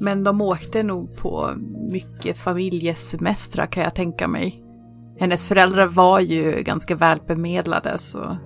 men 0.00 0.24
de 0.24 0.40
åkte 0.40 0.82
nog 0.82 1.16
på 1.16 1.50
mycket 1.92 2.38
familjesemestrar 2.38 3.66
kan 3.66 3.82
jag 3.82 3.94
tänka 3.94 4.28
mig. 4.28 4.62
Hennes 5.18 5.48
föräldrar 5.48 5.86
var 5.86 6.20
ju 6.20 6.62
ganska 6.62 6.94
välbemedlade 6.94 7.98
så 7.98 8.36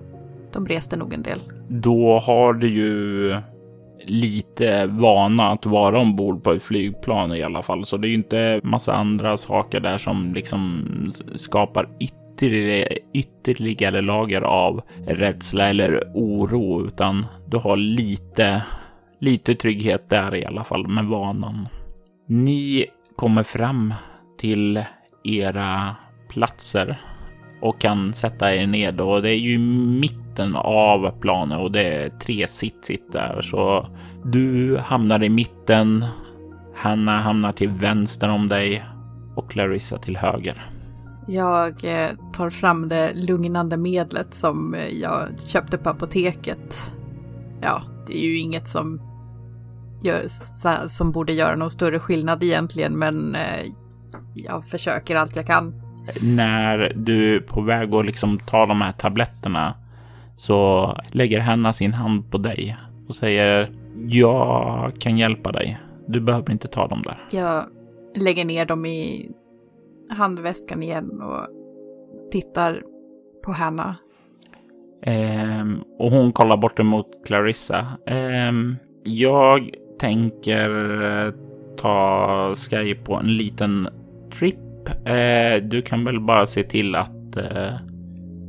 de 0.53 0.67
reste 0.67 0.95
nog 0.95 1.13
en 1.13 1.23
del. 1.23 1.39
Då 1.73 2.19
har 2.19 2.53
du 2.53 2.69
ju 2.69 3.35
lite 4.05 4.85
vana 4.85 5.47
att 5.47 5.65
vara 5.65 5.99
ombord 5.99 6.43
på 6.43 6.51
ett 6.51 6.63
flygplan 6.63 7.35
i 7.35 7.43
alla 7.43 7.61
fall. 7.61 7.85
Så 7.85 7.97
det 7.97 8.07
är 8.07 8.09
ju 8.09 8.15
inte 8.15 8.61
massa 8.63 8.93
andra 8.93 9.37
saker 9.37 9.79
där 9.79 9.97
som 9.97 10.33
liksom 10.33 10.85
skapar 11.35 11.89
ytterligare, 11.99 12.97
ytterligare 13.13 14.01
lager 14.01 14.41
av 14.41 14.81
rädsla 15.07 15.69
eller 15.69 16.03
oro, 16.13 16.85
utan 16.85 17.25
du 17.47 17.57
har 17.57 17.77
lite, 17.77 18.63
lite 19.19 19.55
trygghet 19.55 20.09
där 20.09 20.35
i 20.35 20.45
alla 20.45 20.63
fall 20.63 20.87
med 20.87 21.05
vanan. 21.05 21.67
Ni 22.27 22.85
kommer 23.15 23.43
fram 23.43 23.93
till 24.39 24.83
era 25.23 25.95
platser 26.29 27.01
och 27.61 27.81
kan 27.81 28.13
sätta 28.13 28.55
er 28.55 28.67
ned 28.67 29.01
och 29.01 29.21
det 29.21 29.29
är 29.29 29.39
ju 29.39 29.59
mitt 29.59 30.20
mitten 30.31 30.55
av 30.55 31.11
planen 31.21 31.59
och 31.59 31.71
det 31.71 31.83
är 31.83 32.09
tre 32.09 32.47
sitt 32.47 33.11
där 33.11 33.41
så 33.41 33.87
du 34.23 34.77
hamnar 34.77 35.23
i 35.23 35.29
mitten. 35.29 36.05
Hanna 36.75 37.21
hamnar 37.21 37.51
till 37.51 37.69
vänster 37.69 38.29
om 38.29 38.47
dig 38.47 38.85
och 39.35 39.51
Clarissa 39.51 39.97
till 39.97 40.17
höger. 40.17 40.65
Jag 41.27 41.85
eh, 41.85 42.09
tar 42.33 42.49
fram 42.49 42.89
det 42.89 43.11
lugnande 43.13 43.77
medlet 43.77 44.33
som 44.33 44.73
eh, 44.73 44.87
jag 44.87 45.27
köpte 45.47 45.77
på 45.77 45.89
apoteket. 45.89 46.91
Ja, 47.61 47.81
det 48.07 48.17
är 48.17 48.27
ju 48.27 48.37
inget 48.37 48.69
som, 48.69 49.01
gör, 50.03 50.27
som 50.87 51.11
borde 51.11 51.33
göra 51.33 51.55
någon 51.55 51.71
större 51.71 51.99
skillnad 51.99 52.43
egentligen, 52.43 52.93
men 52.93 53.35
eh, 53.35 53.71
jag 54.35 54.65
försöker 54.65 55.15
allt 55.15 55.35
jag 55.35 55.45
kan 55.45 55.73
när 56.21 56.93
du 56.95 57.35
är 57.35 57.39
på 57.39 57.61
väg 57.61 57.93
att 57.93 58.05
liksom 58.05 58.39
ta 58.39 58.65
de 58.65 58.81
här 58.81 58.91
tabletterna 58.91 59.75
så 60.41 60.95
lägger 61.11 61.39
Hanna 61.39 61.73
sin 61.73 61.93
hand 61.93 62.31
på 62.31 62.37
dig 62.37 62.77
och 63.07 63.15
säger 63.15 63.71
jag 64.07 64.91
kan 64.99 65.17
hjälpa 65.17 65.51
dig. 65.51 65.79
Du 66.07 66.21
behöver 66.21 66.51
inte 66.51 66.67
ta 66.67 66.87
dem 66.87 67.01
där. 67.01 67.27
Jag 67.31 67.65
lägger 68.17 68.45
ner 68.45 68.65
dem 68.65 68.85
i 68.85 69.31
handväskan 70.09 70.83
igen 70.83 71.21
och 71.21 71.47
tittar 72.31 72.83
på 73.45 73.51
Hanna. 73.51 73.95
Um, 75.07 75.83
och 75.99 76.11
hon 76.11 76.31
kollar 76.31 76.57
bort 76.57 76.79
emot 76.79 77.07
Clarissa. 77.25 77.87
Um, 78.49 78.77
jag 79.03 79.69
tänker 79.99 80.71
ta 81.77 82.55
Sky 82.55 82.95
på 82.95 83.15
en 83.15 83.37
liten 83.37 83.87
trip 84.39 84.55
Eh, 85.05 85.63
du 85.63 85.81
kan 85.81 86.03
väl 86.03 86.19
bara 86.19 86.45
se 86.45 86.63
till 86.63 86.95
att 86.95 87.37
eh, 87.37 87.73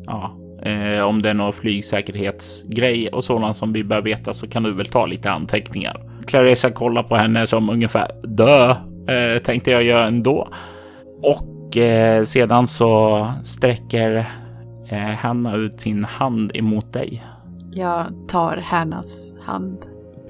ja, 0.07 0.37
eh, 0.63 1.01
om 1.01 1.23
det 1.23 1.31
är 1.31 1.35
någon 1.35 1.53
flygsäkerhetsgrej 1.53 3.09
och 3.09 3.25
sådant 3.25 3.57
som 3.57 3.73
vi 3.73 3.85
bör 3.85 4.03
veta 4.03 4.35
så 4.35 4.49
kan 4.49 4.63
du 4.63 4.73
väl 4.73 4.87
ta 4.87 5.07
lite 5.07 5.31
anteckningar. 5.31 6.01
Clarissa 6.27 6.71
kollar 6.71 7.03
på 7.03 7.17
henne 7.17 7.47
som 7.47 7.71
ungefär 7.71 8.11
dö 8.23 8.71
eh, 9.15 9.39
tänkte 9.43 9.71
jag 9.71 9.83
göra 9.83 10.07
ändå. 10.07 10.49
Och 11.23 11.77
eh, 11.77 12.25
sedan 12.25 12.67
så 12.67 13.33
sträcker 13.45 14.27
eh, 14.89 14.99
Hanna 14.99 15.57
ut 15.57 15.81
sin 15.81 16.05
hand 16.05 16.51
emot 16.55 16.93
dig. 16.93 17.25
Jag 17.73 18.07
tar 18.29 18.57
Hannas 18.57 19.33
hand. 19.45 19.79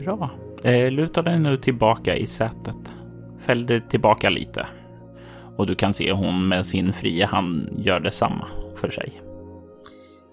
Bra. 0.01 0.31
Eh, 0.65 0.91
luta 0.91 1.23
dig 1.23 1.39
nu 1.39 1.57
tillbaka 1.57 2.17
i 2.17 2.27
sätet. 2.27 2.93
Fäll 3.47 3.67
dig 3.67 3.81
tillbaka 3.89 4.31
lite 4.31 4.67
och 5.57 5.67
du 5.67 5.75
kan 5.75 5.95
se 5.95 6.13
hon 6.13 6.49
med 6.49 6.67
sin 6.67 6.93
fria 6.93 7.27
hand 7.27 7.69
gör 7.79 8.01
detsamma 8.01 8.47
för 8.77 8.91
sig. 8.91 9.22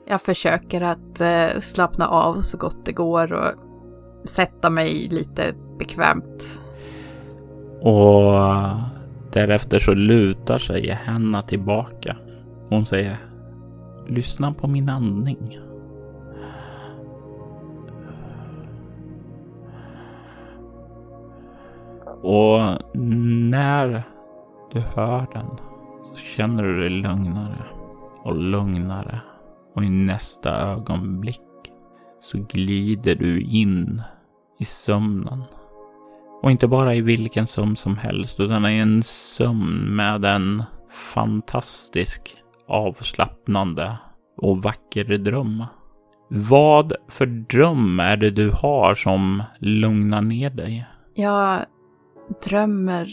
Jag 0.10 0.22
försöker 0.22 0.82
att 0.82 1.22
eh, 1.22 1.62
slappna 1.62 2.08
av 2.08 2.36
så 2.36 2.58
gott 2.58 2.86
det 2.86 2.91
går 2.91 3.34
och 3.34 3.52
sätta 4.30 4.69
mig 4.69 5.08
lite 5.12 5.54
bekvämt. 5.80 6.62
Och 7.82 8.34
därefter 9.32 9.80
så 9.80 9.93
lutar 9.93 10.58
sig 10.58 10.89
Henna 10.89 11.41
tillbaka. 11.41 12.15
Hon 12.69 12.86
säger 12.86 13.17
Lyssna 14.08 14.54
på 14.54 14.67
min 14.67 14.89
andning. 14.89 15.60
Och 22.22 22.60
när 22.93 24.04
du 24.72 24.80
hör 24.80 25.28
den 25.34 25.50
så 26.04 26.15
känner 26.15 26.63
du 26.63 26.80
dig 26.80 26.89
lugnare 26.89 27.63
och 28.24 28.36
lugnare 28.36 29.19
och 29.75 29.84
i 29.84 29.89
nästa 29.89 30.55
ögonblick 30.55 31.41
så 32.19 32.38
glider 32.49 33.15
du 33.15 33.41
in 33.41 34.01
i 34.60 34.65
sömnen. 34.65 35.43
Och 36.41 36.51
inte 36.51 36.67
bara 36.67 36.95
i 36.95 37.01
vilken 37.01 37.47
sömn 37.47 37.75
som 37.75 37.97
helst, 37.97 38.39
utan 38.39 38.65
i 38.65 38.77
en 38.77 39.03
sömn 39.03 39.95
med 39.95 40.25
en 40.25 40.63
fantastisk, 40.89 42.36
avslappnande 42.67 43.97
och 44.38 44.63
vacker 44.63 45.17
dröm. 45.17 45.65
Vad 46.29 46.93
för 47.08 47.25
dröm 47.25 47.99
är 47.99 48.17
det 48.17 48.29
du 48.29 48.51
har 48.51 48.95
som 48.95 49.43
lugnar 49.60 50.21
ner 50.21 50.49
dig? 50.49 50.88
Jag 51.13 51.60
drömmer 52.45 53.10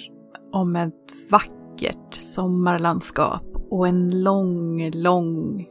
om 0.53 0.77
ett 0.77 1.31
vackert 1.31 2.15
sommarlandskap 2.15 3.45
och 3.71 3.89
en 3.89 4.23
lång, 4.23 4.91
lång, 4.91 5.67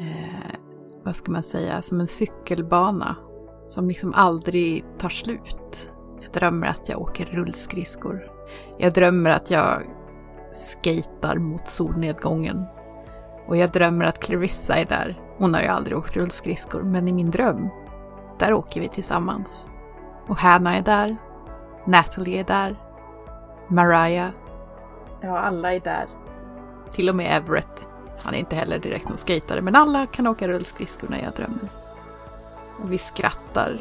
eh, 0.00 0.56
vad 1.02 1.16
ska 1.16 1.32
man 1.32 1.42
säga, 1.42 1.82
som 1.82 2.00
en 2.00 2.06
cykelbana 2.06 3.16
som 3.66 3.88
liksom 3.88 4.14
aldrig 4.14 4.84
tar 4.98 5.08
slut. 5.08 5.92
Jag 6.22 6.32
drömmer 6.32 6.66
att 6.66 6.88
jag 6.88 7.00
åker 7.00 7.26
rullskridskor. 7.26 8.26
Jag 8.78 8.92
drömmer 8.92 9.30
att 9.30 9.50
jag 9.50 9.82
skejtar 10.84 11.36
mot 11.36 11.68
solnedgången. 11.68 12.64
Och 13.48 13.56
jag 13.56 13.70
drömmer 13.70 14.04
att 14.04 14.22
Clarissa 14.22 14.74
är 14.74 14.84
där. 14.84 15.20
Hon 15.38 15.54
har 15.54 15.60
ju 15.60 15.66
aldrig 15.66 15.98
åkt 15.98 16.16
rullskridskor, 16.16 16.82
men 16.82 17.08
i 17.08 17.12
min 17.12 17.30
dröm, 17.30 17.68
där 18.38 18.52
åker 18.52 18.80
vi 18.80 18.88
tillsammans. 18.88 19.70
Och 20.28 20.36
Hanna 20.36 20.76
är 20.76 20.82
där. 20.82 21.16
Natalie 21.86 22.40
är 22.40 22.44
där. 22.44 22.76
Mariah. 23.68 24.30
Ja, 25.20 25.38
alla 25.38 25.74
är 25.74 25.80
där. 25.80 26.06
Till 26.90 27.08
och 27.08 27.14
med 27.14 27.36
Everett. 27.36 27.89
Han 28.22 28.34
är 28.34 28.38
inte 28.38 28.56
heller 28.56 28.78
direkt 28.78 29.08
någon 29.08 29.18
skejtare, 29.18 29.62
men 29.62 29.76
alla 29.76 30.06
kan 30.06 30.26
åka 30.26 30.48
rullskridskor 30.48 31.08
när 31.08 31.22
jag 31.22 31.32
drömmer. 31.32 31.68
Och 32.82 32.92
vi 32.92 32.98
skrattar 32.98 33.78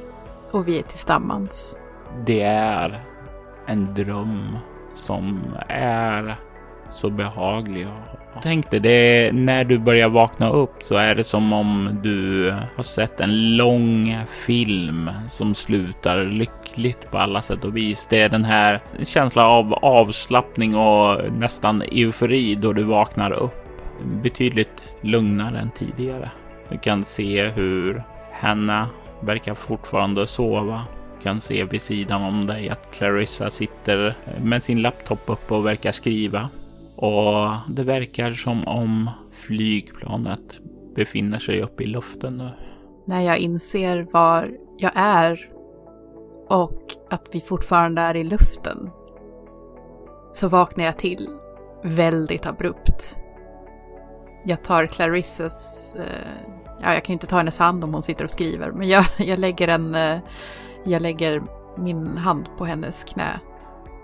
och 0.51 0.67
vi 0.67 0.79
är 0.79 0.83
tillsammans. 0.83 1.77
Det 2.25 2.41
är 2.41 3.03
en 3.65 3.93
dröm 3.93 4.57
som 4.93 5.41
är 5.69 6.35
så 6.89 7.09
behaglig. 7.09 7.87
Tänk 8.41 8.71
dig, 8.71 8.79
det 8.79 9.31
när 9.33 9.63
du 9.63 9.79
börjar 9.79 10.09
vakna 10.09 10.49
upp 10.49 10.75
så 10.83 10.95
är 10.95 11.15
det 11.15 11.23
som 11.23 11.53
om 11.53 11.99
du 12.03 12.49
har 12.75 12.83
sett 12.83 13.21
en 13.21 13.57
lång 13.57 14.17
film 14.27 15.11
som 15.27 15.53
slutar 15.53 16.23
lyckligt 16.23 17.11
på 17.11 17.17
alla 17.17 17.41
sätt 17.41 17.65
och 17.65 17.77
vis. 17.77 18.07
Det 18.09 18.21
är 18.21 18.29
den 18.29 18.45
här 18.45 18.81
känslan 19.03 19.45
av 19.45 19.73
avslappning 19.73 20.75
och 20.75 21.33
nästan 21.33 21.81
eufori 21.81 22.55
då 22.55 22.73
du 22.73 22.83
vaknar 22.83 23.31
upp. 23.31 23.68
Betydligt 24.03 24.83
lugnare 25.01 25.59
än 25.59 25.69
tidigare. 25.69 26.31
Du 26.69 26.77
kan 26.77 27.03
se 27.03 27.47
hur 27.47 28.03
Hanna 28.33 28.89
verkar 29.21 29.53
fortfarande 29.53 30.27
sova. 30.27 30.85
Du 31.17 31.23
kan 31.23 31.39
se 31.39 31.63
vid 31.63 31.81
sidan 31.81 32.21
om 32.23 32.45
dig 32.45 32.69
att 32.69 32.91
Clarissa 32.93 33.49
sitter 33.49 34.17
med 34.43 34.63
sin 34.63 34.81
laptop 34.81 35.19
uppe 35.25 35.53
och 35.53 35.65
verkar 35.65 35.91
skriva. 35.91 36.49
Och 36.95 37.49
det 37.67 37.83
verkar 37.83 38.31
som 38.31 38.67
om 38.67 39.09
flygplanet 39.31 40.55
befinner 40.95 41.39
sig 41.39 41.61
uppe 41.61 41.83
i 41.83 41.87
luften 41.87 42.37
nu. 42.37 42.49
När 43.05 43.21
jag 43.21 43.37
inser 43.37 44.07
var 44.11 44.51
jag 44.77 44.91
är 44.95 45.49
och 46.49 46.83
att 47.09 47.27
vi 47.31 47.41
fortfarande 47.41 48.01
är 48.01 48.15
i 48.15 48.23
luften 48.23 48.89
så 50.31 50.47
vaknar 50.47 50.85
jag 50.85 50.97
till 50.97 51.27
väldigt 51.83 52.47
abrupt. 52.47 53.15
Jag 54.49 54.63
tar 54.63 54.85
Clarissas, 54.85 55.95
eh, 55.95 56.03
ja 56.81 56.93
jag 56.93 57.03
kan 57.03 57.13
ju 57.13 57.15
inte 57.15 57.27
ta 57.27 57.37
hennes 57.37 57.57
hand 57.57 57.83
om 57.83 57.93
hon 57.93 58.03
sitter 58.03 58.23
och 58.23 58.31
skriver, 58.31 58.71
men 58.71 58.87
jag, 58.87 59.05
jag 59.17 59.39
lägger 59.39 59.67
en, 59.67 59.95
eh, 59.95 60.17
jag 60.83 61.01
lägger 61.01 61.41
min 61.77 62.17
hand 62.17 62.49
på 62.57 62.65
hennes 62.65 63.03
knä 63.03 63.39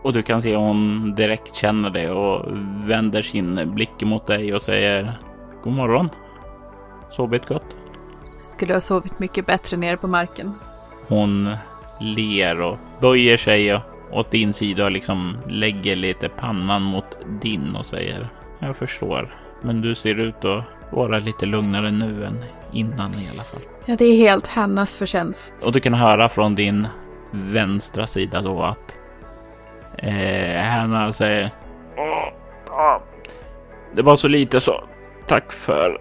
och 0.05 0.13
du 0.13 0.21
kan 0.21 0.41
se 0.41 0.55
hon 0.55 1.15
direkt 1.15 1.55
känner 1.55 1.89
det 1.89 2.09
och 2.09 2.45
vänder 2.89 3.21
sin 3.21 3.71
blick 3.73 4.01
mot 4.01 4.27
dig 4.27 4.53
och 4.53 4.61
säger 4.61 5.19
God 5.63 5.73
morgon. 5.73 6.09
Sovit 7.09 7.45
gott? 7.45 7.77
Skulle 8.43 8.73
ha 8.73 8.81
sovit 8.81 9.19
mycket 9.19 9.45
bättre 9.45 9.77
nere 9.77 9.97
på 9.97 10.07
marken. 10.07 10.53
Hon 11.07 11.55
ler 11.99 12.61
och 12.61 12.77
böjer 13.01 13.37
sig 13.37 13.79
åt 14.11 14.31
din 14.31 14.53
sida 14.53 14.85
och 14.85 14.91
liksom 14.91 15.37
lägger 15.49 15.95
lite 15.95 16.29
pannan 16.29 16.81
mot 16.81 17.17
din 17.41 17.75
och 17.75 17.85
säger 17.85 18.29
Jag 18.59 18.75
förstår, 18.75 19.35
men 19.65 19.81
du 19.81 19.95
ser 19.95 20.19
ut 20.19 20.45
att 20.45 20.63
vara 20.89 21.19
lite 21.19 21.45
lugnare 21.45 21.91
nu 21.91 22.25
än 22.25 22.45
innan 22.71 23.13
i 23.13 23.29
alla 23.33 23.43
fall. 23.43 23.61
Ja, 23.85 23.95
det 23.95 24.05
är 24.05 24.17
helt 24.17 24.47
Hannas 24.47 24.95
förtjänst. 24.95 25.55
Och 25.65 25.71
du 25.71 25.79
kan 25.79 25.93
höra 25.93 26.29
från 26.29 26.55
din 26.55 26.87
vänstra 27.31 28.07
sida 28.07 28.41
då 28.41 28.63
att 28.63 28.95
Eh, 29.97 30.63
Hanna 30.63 31.13
säger 31.13 31.51
Det 33.95 34.01
var 34.01 34.15
så 34.15 34.27
lite 34.27 34.59
så. 34.59 34.83
Tack 35.27 35.51
för 35.51 35.99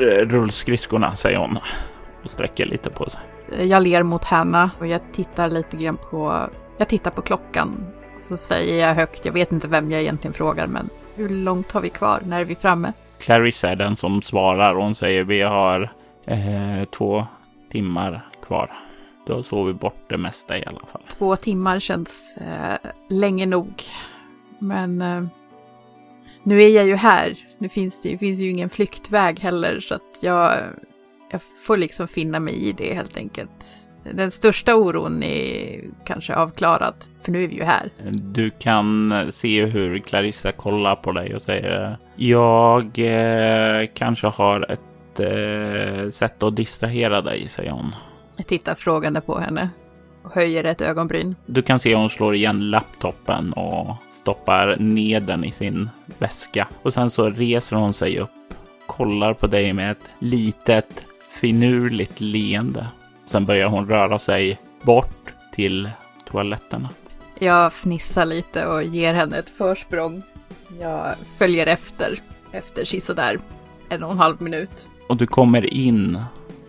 eh, 0.00 0.28
rullskridskorna, 0.28 1.14
säger 1.14 1.38
hon 1.38 1.58
och 2.24 2.30
sträcker 2.30 2.66
lite 2.66 2.90
på 2.90 3.10
sig. 3.10 3.20
Jag 3.68 3.82
ler 3.82 4.02
mot 4.02 4.24
Hanna 4.24 4.70
och 4.78 4.86
jag 4.86 5.00
tittar 5.12 5.50
lite 5.50 5.76
grann 5.76 5.96
på, 6.10 6.48
jag 6.78 6.88
tittar 6.88 7.10
på 7.10 7.22
klockan. 7.22 7.86
Så 8.18 8.36
säger 8.36 8.86
jag 8.88 8.94
högt, 8.94 9.24
jag 9.24 9.32
vet 9.32 9.52
inte 9.52 9.68
vem 9.68 9.90
jag 9.90 10.00
egentligen 10.00 10.34
frågar, 10.34 10.66
men 10.66 10.90
hur 11.14 11.28
långt 11.28 11.72
har 11.72 11.80
vi 11.80 11.90
kvar? 11.90 12.20
När 12.24 12.40
är 12.40 12.44
vi 12.44 12.54
framme? 12.54 12.92
Clarissa 13.20 13.68
är 13.68 13.76
den 13.76 13.96
som 13.96 14.22
svarar 14.22 14.74
och 14.74 14.82
hon 14.82 14.94
säger 14.94 15.24
vi 15.24 15.42
har 15.42 15.92
eh, 16.26 16.84
två 16.90 17.26
timmar 17.70 18.26
kvar. 18.46 18.70
Du 19.26 19.32
har 19.32 19.42
sovit 19.42 19.80
bort 19.80 20.04
det 20.08 20.18
mesta 20.18 20.58
i 20.58 20.64
alla 20.66 20.86
fall. 20.92 21.02
Två 21.08 21.36
timmar 21.36 21.78
känns 21.78 22.36
eh, 22.36 22.90
länge 23.08 23.46
nog. 23.46 23.82
Men 24.58 25.02
eh, 25.02 25.24
nu 26.42 26.62
är 26.62 26.68
jag 26.68 26.86
ju 26.86 26.96
här. 26.96 27.34
Nu 27.58 27.68
finns 27.68 28.00
det, 28.00 28.18
finns 28.18 28.38
ju 28.38 28.50
ingen 28.50 28.70
flyktväg 28.70 29.40
heller 29.40 29.80
så 29.80 29.94
att 29.94 30.18
jag, 30.20 30.52
jag 31.30 31.40
får 31.62 31.76
liksom 31.76 32.08
finna 32.08 32.40
mig 32.40 32.54
i 32.54 32.72
det 32.72 32.94
helt 32.94 33.16
enkelt. 33.16 33.86
Den 34.12 34.30
största 34.30 34.74
oron 34.74 35.22
är 35.22 35.80
kanske 36.04 36.34
avklarad, 36.34 36.94
för 37.22 37.32
nu 37.32 37.44
är 37.44 37.48
vi 37.48 37.54
ju 37.54 37.64
här. 37.64 37.90
Du 38.10 38.50
kan 38.50 39.12
se 39.32 39.64
hur 39.64 39.98
Clarissa 39.98 40.52
kollar 40.52 40.96
på 40.96 41.12
dig 41.12 41.34
och 41.34 41.42
säger 41.42 41.98
Jag 42.16 42.98
eh, 42.98 43.88
kanske 43.94 44.26
har 44.26 44.70
ett 44.70 45.20
eh, 45.20 46.10
sätt 46.10 46.42
att 46.42 46.56
distrahera 46.56 47.22
dig, 47.22 47.48
säger 47.48 47.70
hon. 47.70 47.94
Jag 48.36 48.46
tittar 48.46 48.74
frågande 48.74 49.20
på 49.20 49.38
henne 49.38 49.70
och 50.22 50.32
höjer 50.32 50.64
ett 50.64 50.80
ögonbryn. 50.80 51.36
Du 51.46 51.62
kan 51.62 51.78
se 51.78 51.94
hon 51.94 52.10
slår 52.10 52.34
igen 52.34 52.70
laptopen 52.70 53.52
och 53.52 53.96
stoppar 54.10 54.76
ner 54.76 55.20
den 55.20 55.44
i 55.44 55.52
sin 55.52 55.90
väska. 56.18 56.68
Och 56.82 56.92
sen 56.92 57.10
så 57.10 57.30
reser 57.30 57.76
hon 57.76 57.94
sig 57.94 58.18
upp, 58.18 58.30
kollar 58.86 59.34
på 59.34 59.46
dig 59.46 59.72
med 59.72 59.90
ett 59.90 60.10
litet 60.18 61.04
finurligt 61.40 62.20
leende. 62.20 62.86
Sen 63.26 63.46
börjar 63.46 63.68
hon 63.68 63.88
röra 63.88 64.18
sig 64.18 64.58
bort 64.82 65.32
till 65.54 65.90
toaletterna. 66.30 66.88
Jag 67.38 67.72
fnissar 67.72 68.24
lite 68.24 68.66
och 68.66 68.82
ger 68.82 69.14
henne 69.14 69.38
ett 69.38 69.50
försprång. 69.50 70.22
Jag 70.80 71.16
följer 71.38 71.66
efter, 71.66 72.18
efter 72.52 72.84
sisådär 72.84 73.38
en 73.88 74.04
och 74.04 74.12
en 74.12 74.18
halv 74.18 74.42
minut. 74.42 74.88
Och 75.08 75.16
du 75.16 75.26
kommer 75.26 75.74
in 75.74 76.22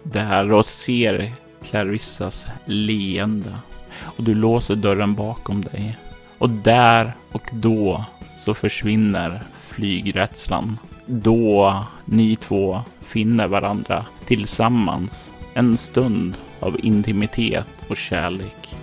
där 0.04 0.52
och 0.52 0.66
ser 0.66 1.34
Clarissas 1.64 2.48
leende 2.66 3.56
och 4.02 4.24
du 4.24 4.36
låser 4.36 4.76
dörren 4.76 5.16
bakom 5.16 5.62
dig. 5.62 5.98
Och 6.38 6.50
där 6.50 7.12
och 7.32 7.50
då 7.54 8.06
så 8.38 8.54
försvinner 8.54 9.44
flygrädslan. 9.68 10.78
Då 11.06 11.84
ni 12.06 12.36
två 12.36 12.80
finner 13.02 13.48
varandra 13.48 14.06
tillsammans 14.26 15.32
en 15.54 15.78
stund 15.78 16.38
av 16.60 16.86
intimitet 16.86 17.68
och 17.90 17.98
kärlek. 17.98 18.76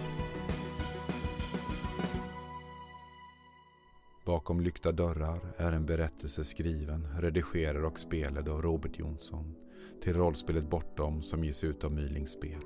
Bakom 4.24 4.60
lyckta 4.60 4.92
dörrar 4.92 5.40
är 5.56 5.72
en 5.72 5.86
berättelse 5.86 6.44
skriven, 6.44 7.08
redigerad 7.18 7.84
och 7.84 7.98
spelad 7.98 8.48
av 8.48 8.62
Robert 8.62 8.98
Jonsson 8.98 9.54
till 10.02 10.14
rollspelet 10.16 10.70
Bortom 10.70 11.22
som 11.22 11.44
ges 11.44 11.64
ut 11.64 11.84
av 11.84 11.92
Mylings 11.92 12.30
spel. 12.30 12.62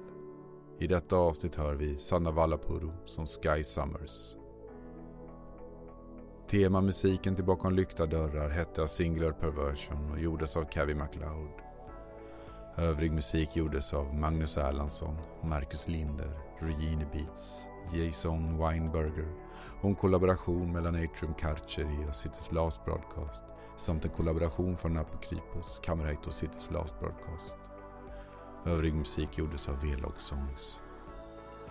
I 0.78 0.86
detta 0.86 1.16
avsnitt 1.16 1.56
hör 1.56 1.74
vi 1.74 1.96
Sanna 1.96 2.30
Vallapuro 2.30 2.92
som 3.06 3.26
Sky 3.26 3.64
Summers. 3.64 4.36
Temamusiken 6.50 7.34
till 7.34 7.44
Bakom 7.44 7.72
lyckta 7.72 8.06
dörrar 8.06 8.48
hette 8.48 8.82
A 8.82 8.86
Singular 8.86 9.32
Perversion 9.32 10.10
och 10.12 10.20
gjordes 10.20 10.56
av 10.56 10.64
Cavi 10.64 10.94
MacLeod. 10.94 11.67
Övrig 12.78 13.12
musik 13.12 13.56
gjordes 13.56 13.94
av 13.94 14.14
Magnus 14.14 14.56
Erlandsson, 14.56 15.16
Marcus 15.42 15.88
Linder, 15.88 16.32
Regine 16.58 17.06
Beats, 17.12 17.66
Jason 17.92 18.58
Weinberger 18.58 19.34
och 19.80 19.88
en 19.88 19.94
kollaboration 19.94 20.72
mellan 20.72 20.94
Atrium 20.94 21.34
Carceri 21.34 22.06
och 22.08 22.14
Cities 22.14 22.52
Last 22.52 22.84
Broadcast 22.84 23.42
samt 23.76 24.04
en 24.04 24.10
kollaboration 24.10 24.76
från 24.76 24.98
Apokrypos, 24.98 25.80
Kamerheit 25.84 26.26
och 26.26 26.32
Cities 26.32 26.70
Last 26.70 27.00
Broadcast. 27.00 27.56
Övrig 28.66 28.94
musik 28.94 29.38
gjordes 29.38 29.68
av 29.68 29.80
V-Log 29.82 30.20
Songs. 30.20 30.80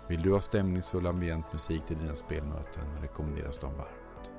Vill 0.07 0.21
du 0.21 0.33
ha 0.33 0.41
stämningsfull 0.41 1.07
ambient 1.07 1.53
musik 1.53 1.85
till 1.85 1.97
dina 1.97 2.15
spelmöten 2.15 3.01
rekommenderas 3.01 3.57
de 3.57 3.73
varmt. 3.73 4.31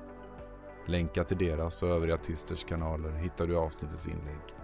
Länkar 0.85 1.23
till 1.23 1.37
deras 1.37 1.83
och 1.83 1.89
övriga 1.89 2.15
artisters 2.15 2.63
kanaler 2.63 3.11
hittar 3.11 3.47
du 3.47 3.53
i 3.53 3.57
avsnittets 3.57 4.07
inlägg. 4.07 4.58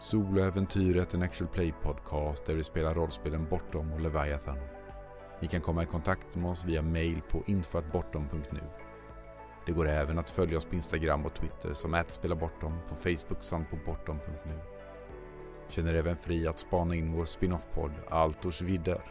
Soloäventyret 0.00 1.14
en 1.14 1.22
actual 1.22 1.48
play 1.48 1.74
podcast 1.82 2.46
där 2.46 2.54
vi 2.54 2.64
spelar 2.64 2.94
rollspelen 2.94 3.46
Bortom 3.50 3.92
och 3.92 4.00
Leviathan. 4.00 4.58
Ni 5.40 5.48
kan 5.48 5.60
komma 5.60 5.82
i 5.82 5.86
kontakt 5.86 6.34
med 6.34 6.50
oss 6.50 6.64
via 6.64 6.82
mail 6.82 7.22
på 7.30 7.42
infoatbortom.nu. 7.46 8.60
Det 9.66 9.72
går 9.72 9.88
även 9.88 10.18
att 10.18 10.30
följa 10.30 10.58
oss 10.58 10.64
på 10.64 10.74
Instagram 10.74 11.26
och 11.26 11.34
Twitter 11.34 11.74
som 11.74 12.04
@spelabortom, 12.08 12.78
på 12.88 12.94
Facebook 12.94 13.42
samt 13.42 13.70
på 13.70 13.76
bortom.nu. 13.86 14.58
Känner 15.68 15.94
även 15.94 16.16
fri 16.16 16.46
att 16.46 16.58
spana 16.58 16.94
in 16.94 17.12
vår 17.12 17.24
spin-off-podd 17.24 17.92
Altors 18.08 18.62
vidder. 18.62 19.02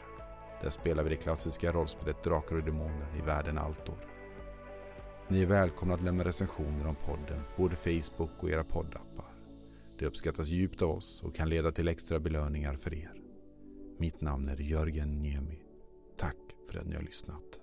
Där 0.62 0.70
spelar 0.70 1.04
vi 1.04 1.10
det 1.10 1.16
klassiska 1.16 1.72
rollspelet 1.72 2.24
Drakar 2.24 2.56
och 2.56 2.64
Demoner 2.64 3.08
i 3.18 3.22
världen 3.22 3.58
Altor. 3.58 3.98
Ni 5.28 5.42
är 5.42 5.46
välkomna 5.46 5.94
att 5.94 6.04
lämna 6.04 6.24
recensioner 6.24 6.88
om 6.88 6.96
podden, 6.96 7.42
både 7.58 7.76
Facebook 7.76 8.44
och 8.44 8.50
era 8.50 8.64
poddappar. 8.64 9.29
Det 10.00 10.06
uppskattas 10.06 10.48
djupt 10.48 10.82
av 10.82 10.90
oss 10.90 11.24
och 11.24 11.36
kan 11.36 11.50
leda 11.50 11.72
till 11.72 11.88
extra 11.88 12.20
belöningar 12.20 12.76
för 12.76 12.94
er. 12.94 13.14
Mitt 13.98 14.22
namn 14.22 14.50
är 14.50 14.58
Jörgen 14.62 15.22
Niemi. 15.22 15.62
Tack 16.18 16.36
för 16.68 16.80
att 16.80 16.88
ni 16.88 16.96
har 16.96 17.02
lyssnat. 17.02 17.60